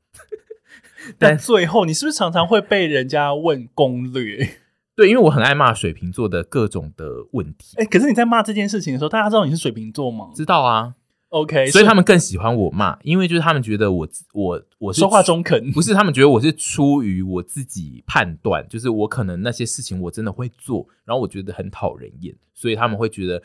[1.18, 4.48] 但最后，你是不是常常会被人家问攻略？
[4.94, 7.76] 对，因为我很爱骂水瓶座的各种的问题。
[7.76, 10.30] 哎、欸，可是你在骂这件事情的时候，大家知道你是水瓶座吗？
[10.34, 10.94] 知道啊。
[11.32, 23.42] OK，所以他们更喜欢我骂，因为就是他们觉得我我我是说话中肯，不是他们觉得我是出于我自己判断，就是我可能那些事情我真的会做，然后我觉得很讨人厌，所以他们会觉得，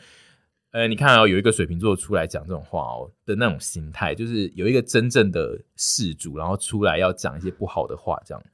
[0.72, 8.44] 呃，你看啊、哦，有一个水瓶座出来讲这种话哦的那种心态，就是有一个真正的事主，然后出来要讲一些不好的话，这样。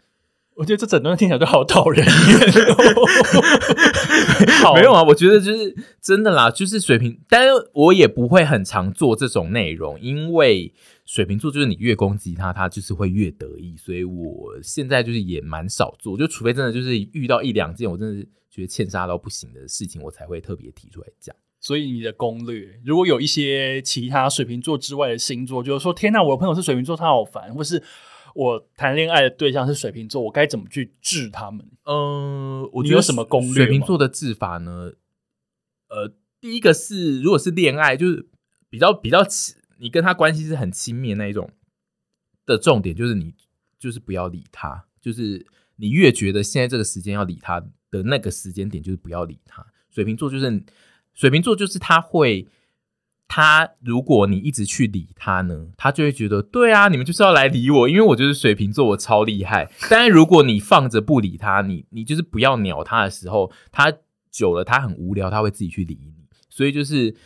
[0.56, 2.14] 我觉得这整段听起来都好讨人厌。
[4.74, 10.72] 没有啊，我觉得就是真的啦，就是水瓶，但是我也不会很常做这种内容，因为
[11.04, 21.34] 水瓶座就是你越攻击他，他就是会越得意，所以我现在就是也蛮少做，就除非真的就是遇到一两件我真的是觉得欠杀到不行的事情，我才会特别提出来讲。
[21.60, 27.82] 所以你的攻略，如果有一些其他水瓶座之外的星座，就是说天呐，我的朋友是水瓶座，他好烦，或是。
[28.34, 31.66] 我谈恋爱的对象是水瓶座，我该怎么去治他们？
[31.84, 33.54] 嗯、呃，我觉得有什么攻略？
[33.54, 34.92] 水瓶座的治法呢？
[35.88, 38.28] 呃，第一个是，如果是恋爱，就是
[38.68, 41.50] 比较比较亲，你跟他关系是很亲密的那一种
[42.44, 43.32] 的重点，就是你
[43.78, 47.60] 就是不要理他，就是你越觉得现在这个时间要理他
[47.90, 49.64] 的那个时间点，就是不要理他。
[49.90, 50.64] 水瓶座就是
[51.14, 52.46] 水瓶座，就是他会。
[53.36, 59.68] 他如果你一直去理他呢，他就会觉得对啊，你们就是要来理我，因为我就是水瓶座，我超厉害。
[59.90, 63.92] 但是如果你放着不理他，你你就是不要鸟他的时候，他
[64.30, 66.14] 久了他很无聊，他会自己去理你。
[66.48, 67.16] 所以就是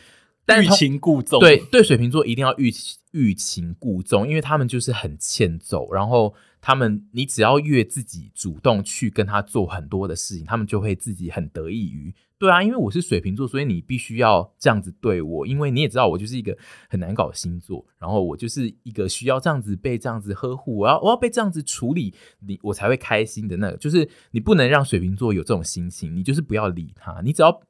[0.47, 2.73] 欲擒故纵，对对，水瓶座一定要欲
[3.11, 5.93] 欲擒故纵，因为他们就是很欠揍。
[5.93, 12.13] 然后他们，你只要越自己主动去跟他做很多的事情，他们就会自己很得益于。
[12.37, 16.57] 对啊，因为我是水瓶座，所以你必须要这样子对我，因为你也知道我就是一个
[16.89, 27.61] 很难搞的星座，然后我就是一个需要这样子被这样子呵护，我要我要被这样子处理，你我才会开心的那个，就是你不能让水瓶座有这种心情，你就是不要理他，你只要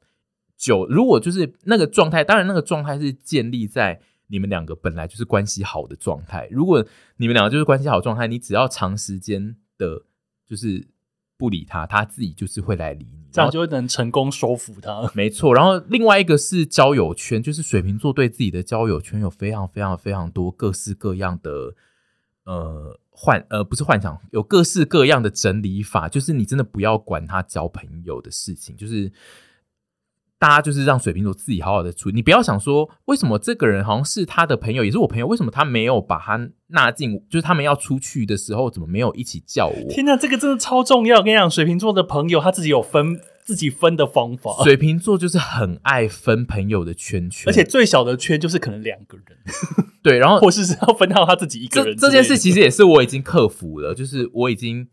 [0.56, 10.04] 久，如果就是那个状态，当然那个状态是建立在你们两个本来就是关系好的状态，如果你们两个就是关系好状态，你只要长时间的，
[10.46, 10.88] 就是。
[11.40, 15.10] 不理他，他自己就是会来理你，这样就会能成功收服他。
[15.14, 21.74] 没错，然后另外一个是交友圈，就是水瓶座对自己的交友圈有非常非常非常多各式各样的
[22.44, 29.10] 呃幻呃不是幻想，有各式各样的整理法，就是你真的不要管他交朋友的事情，就是。
[30.40, 37.12] 大家就是让水瓶座自己好好的处理，你不要想说为什么这个人好像是他的朋友，也是我朋友，为什么他没有把他纳进？
[37.28, 39.90] 就是他们要出去的时候，怎么没有一起叫我？
[39.90, 41.18] 天哪，这个真的超重要！
[41.18, 44.64] 我跟你讲，水瓶座的朋友他自己有分自己分的方法。
[44.64, 49.26] 水瓶座就是很爱分朋友的圈圈，而且最小的圈就是可能两个人。
[50.02, 51.94] 对，然后 或是是要分到他自己一个人。
[51.94, 54.88] 这这件事其实也是我已经克服了，就是我已经。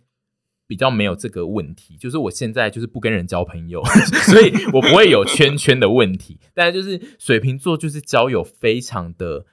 [0.67, 3.81] 比较没有这个问题，就是我现在就是不跟人交朋友，
[4.29, 6.37] 所以我不会有圈圈的问题。
[6.53, 9.45] 但是就是水瓶座就是交友非常的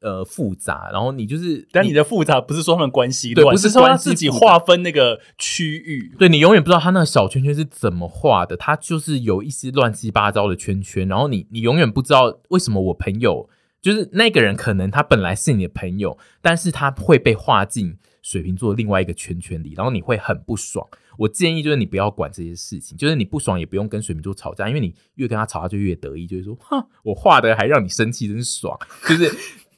[0.00, 13.48] 呃复杂，然后你就是，但你的复杂不是说他们关系对，不是说他自己划分那个区域，对，你永远不知道他那个小圈圈是怎么画的，他就是有一些乱七八糟的圈圈，然后你你永远不知道为什么我朋友
[13.80, 17.96] 就是那个人，可能他本来是你的朋友，但是他会被划进。
[18.22, 20.86] 水瓶座另外一个圈圈里，然后你会很不爽。
[21.18, 28.78] 我建议就是你不要管这些事情，就是你不爽也不用跟水瓶座吵架，因为你越跟他吵，他就越得意，就是说，哈，我画的还让你生气，真爽。
[29.06, 29.30] 就是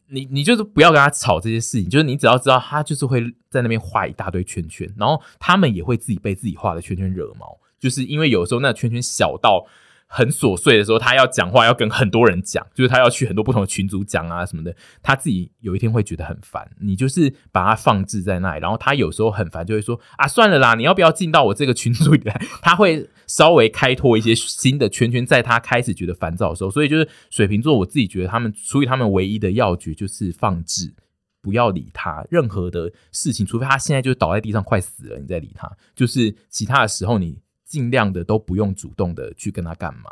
[0.08, 3.20] 你，你就是不要跟他吵这些事情，就是你只要知道他就是会
[3.50, 9.66] 在那边画一大堆圈圈，然后他们也会自己被自己画的圈圈惹毛，就是因为有时候那圈圈小到。
[10.06, 16.70] 很琐碎的时候，他要讲话要跟很多人讲，就是他要去很多不同的群组讲啊什么的，他自己有一天会觉得很烦。
[16.80, 22.40] 你就是把他放置在那里，然后他有时候很烦，就会说啊，算了啦，你要不要进到我这个群组里来？
[22.62, 26.70] 他会稍微开拓一些新的圈圈，在他开始觉得烦躁的时候。
[26.70, 30.94] 所以就是水瓶座，我自己觉得他们，所以他们唯一的要诀就是放置，
[31.42, 32.24] 不要理他。
[32.30, 35.70] 任何的事情，除非他现在就倒在地上快死了，你再理他。
[35.94, 37.38] 就是其他的时候，你
[37.74, 40.02] 尽量的都不用主动的去跟他干嘛。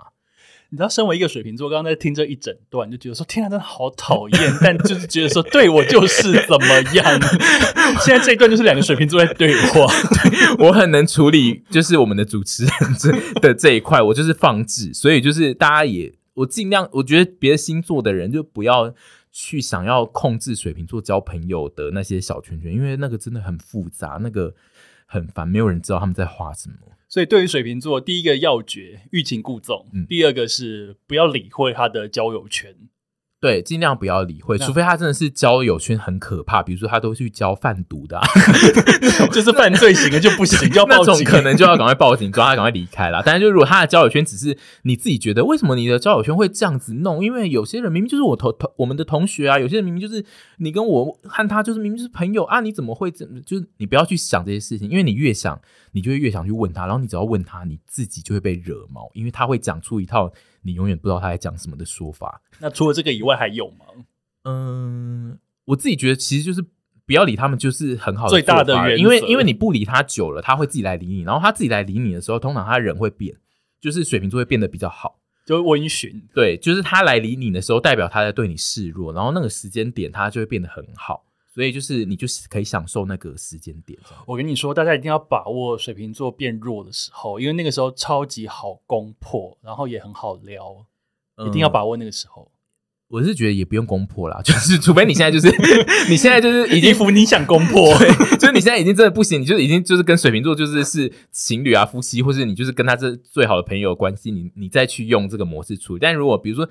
[0.70, 4.40] 你知道，身为一个水瓶座，刚刚在听这一整段，就觉得说，天啊，真的好讨厌。
[4.60, 7.20] 但就是觉得说，对我就是怎么样。
[8.02, 14.92] 现在这一段就是两个水瓶座在对话，对，我很能处理，就是我们的主持人这的这一块，我就是放置。
[14.94, 18.94] 所以就是大家也，我尽量，我觉得别的星座的人就不要
[19.30, 24.54] 去想要控制水瓶座交朋友的那些小圈圈，因为那个真的很复杂，那个
[25.04, 26.76] 很烦，没有人知道他们在画什么。
[27.12, 32.74] 所以，对于水瓶座，第一个要诀欲擒故纵，嗯，第二个是不要理会他的交友圈。
[33.43, 38.24] 对，尽量不要理会，除非他真的是交友圈很可怕，比如说他都去交贩毒的，啊，
[39.34, 43.20] 就是犯罪型的就不行，就要报警，可能就要赶快报警，抓他赶快离开了。
[43.26, 47.24] 但是，就如果他的交友圈只是你自己觉得，为什么你的交友圈会这样子弄？
[47.24, 50.24] 因为有些人明明就是我同同我们的同学啊，有些人明明就是
[50.59, 53.40] 你跟我和他就是明明就是朋友啊，你怎么会这么？
[53.40, 60.32] 就是你不要去想这些事情，因为你越想，你就会越想去问他，然后你只要问他，你自己就会被惹毛，因为他会讲出一套。
[60.62, 62.40] 你永远不知道他在讲什么的说法。
[62.58, 63.86] 那除了这个以外还有吗？
[64.44, 66.64] 嗯，我自己觉得其实就是
[67.06, 69.04] 不要理他们，就是很好的最大的原因。
[69.04, 71.22] 因为因为你不理他久了，他会自己来理你。
[71.22, 73.36] 然后他自己来理你的时候，通常他人会变，
[73.80, 76.22] 就是水瓶座会变得比较好，就会温驯。
[76.34, 81.24] 对，就是他来理你的时候，代表他在对你示弱，然后那个时间点他就会变得很好。
[81.55, 83.98] 所以就是你就是可以享受那个时间点。
[84.26, 90.86] 我跟你说，大家一定要把握水瓶座变弱的时候，因为那个时候超级好攻破，然后也很好撩，
[91.36, 92.50] 嗯、一定要把握那个时候。
[93.09, 95.55] 我是觉得也不用攻破啦，就是除非你现在就是
[96.09, 97.92] 你现在就是已经服你想攻破，
[98.38, 106.00] 就是你现在已经真的不行，你就已经就是跟水瓶座就是是情侣啊、夫妻，或是你就是跟他这最好的朋友关系，你你再去用这个模式处理。
[106.00, 106.66] 但如果比如说。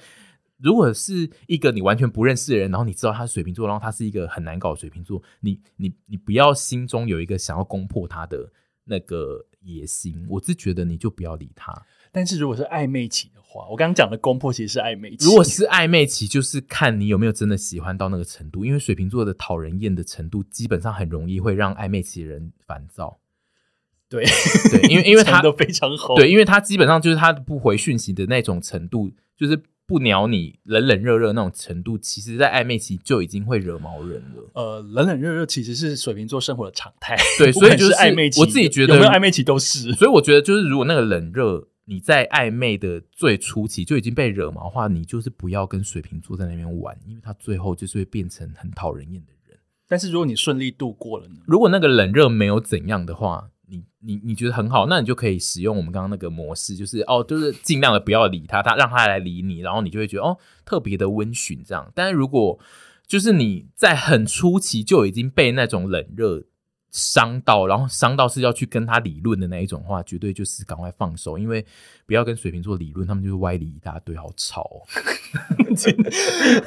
[0.62, 8.52] 如果是一个你完全不认识的人，然后你知道他是水瓶座，然后他是一个很难搞的水瓶座，你你你不要心中有一个想要攻破他的
[8.84, 11.74] 那个野心，我是觉得你就不要理他。
[12.12, 15.26] 但是如果是暧昧期的话，我刚刚讲的攻破其实是暧昧期。
[15.26, 23.20] 如果是暧昧期，就是看你有没有真的喜欢到那个程度，因为水瓶座的讨人厌的程度，基本上很容易会让暧昧期的人烦躁。
[24.12, 24.26] 对
[24.70, 29.64] 对，因为因为他都非常好，对，因为他基本上就是他不回讯息的那种程度，就是。
[29.92, 34.50] 不鸟你，冷冷热热那种程度，其实，在暧昧期就已经会惹毛人了。
[34.54, 37.18] 呃，冷冷热热其实是水瓶座生活的常态。
[37.38, 39.92] 对， 所以就是暧昧期，我自己觉得有没有暧昧期都是。
[39.92, 49.60] 所以我觉得，就是如果那个冷热你在暧昧的最初期就已经被惹毛的话，你就是不要跟水瓶座在那边玩，因为他最后就是会变成很讨人厌的人。
[49.88, 51.36] 但是如果你顺利度过了呢？
[51.46, 53.50] 如果那个冷热没有怎样的话。
[53.72, 61.90] 你你你觉得很好，那你就可以使用我们刚刚那个模式，就是哦，就是尽量的不要理他，他让他来理你，然后你就会觉得哦，特别的温驯这样。
[61.96, 62.60] 但是如果
[63.08, 66.44] 就是你在很初期就已经被那种冷热
[66.92, 71.66] 伤到，然后伤到是要去跟他理论的那一种话，绝对就是赶快放手，因为
[72.06, 74.84] 不要跟水瓶座理论，他们就是歪理一大堆，好吵哦。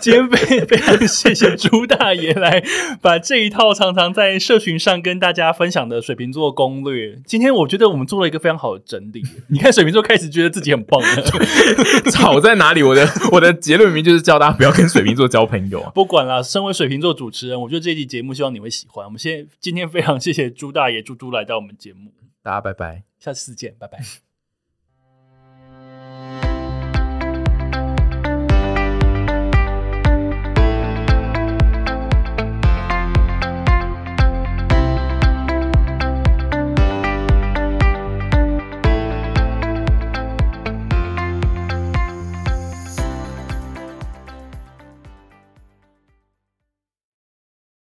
[0.01, 2.63] 今天非非常谢谢朱大爷来
[3.03, 7.21] 把这一套常常在社群上跟大家分享的水瓶座攻略。
[7.27, 9.23] 今天我觉得我们做了一个非常好的整理。
[9.49, 11.23] 你看水瓶座开始觉得自己很棒了，
[12.11, 12.83] 吵在哪里？
[12.83, 15.91] 我的我的结论明明就是叫大家不要跟水瓶座交朋友啊！
[15.95, 19.05] 不管了，身为水瓶座主持人，我觉得这一期节目希望你会喜欢。
[19.05, 22.13] 我们先今天非常谢谢朱大爷、猪猪来到我们节目，
[22.43, 24.34] 大家拜拜，下次见，拜拜。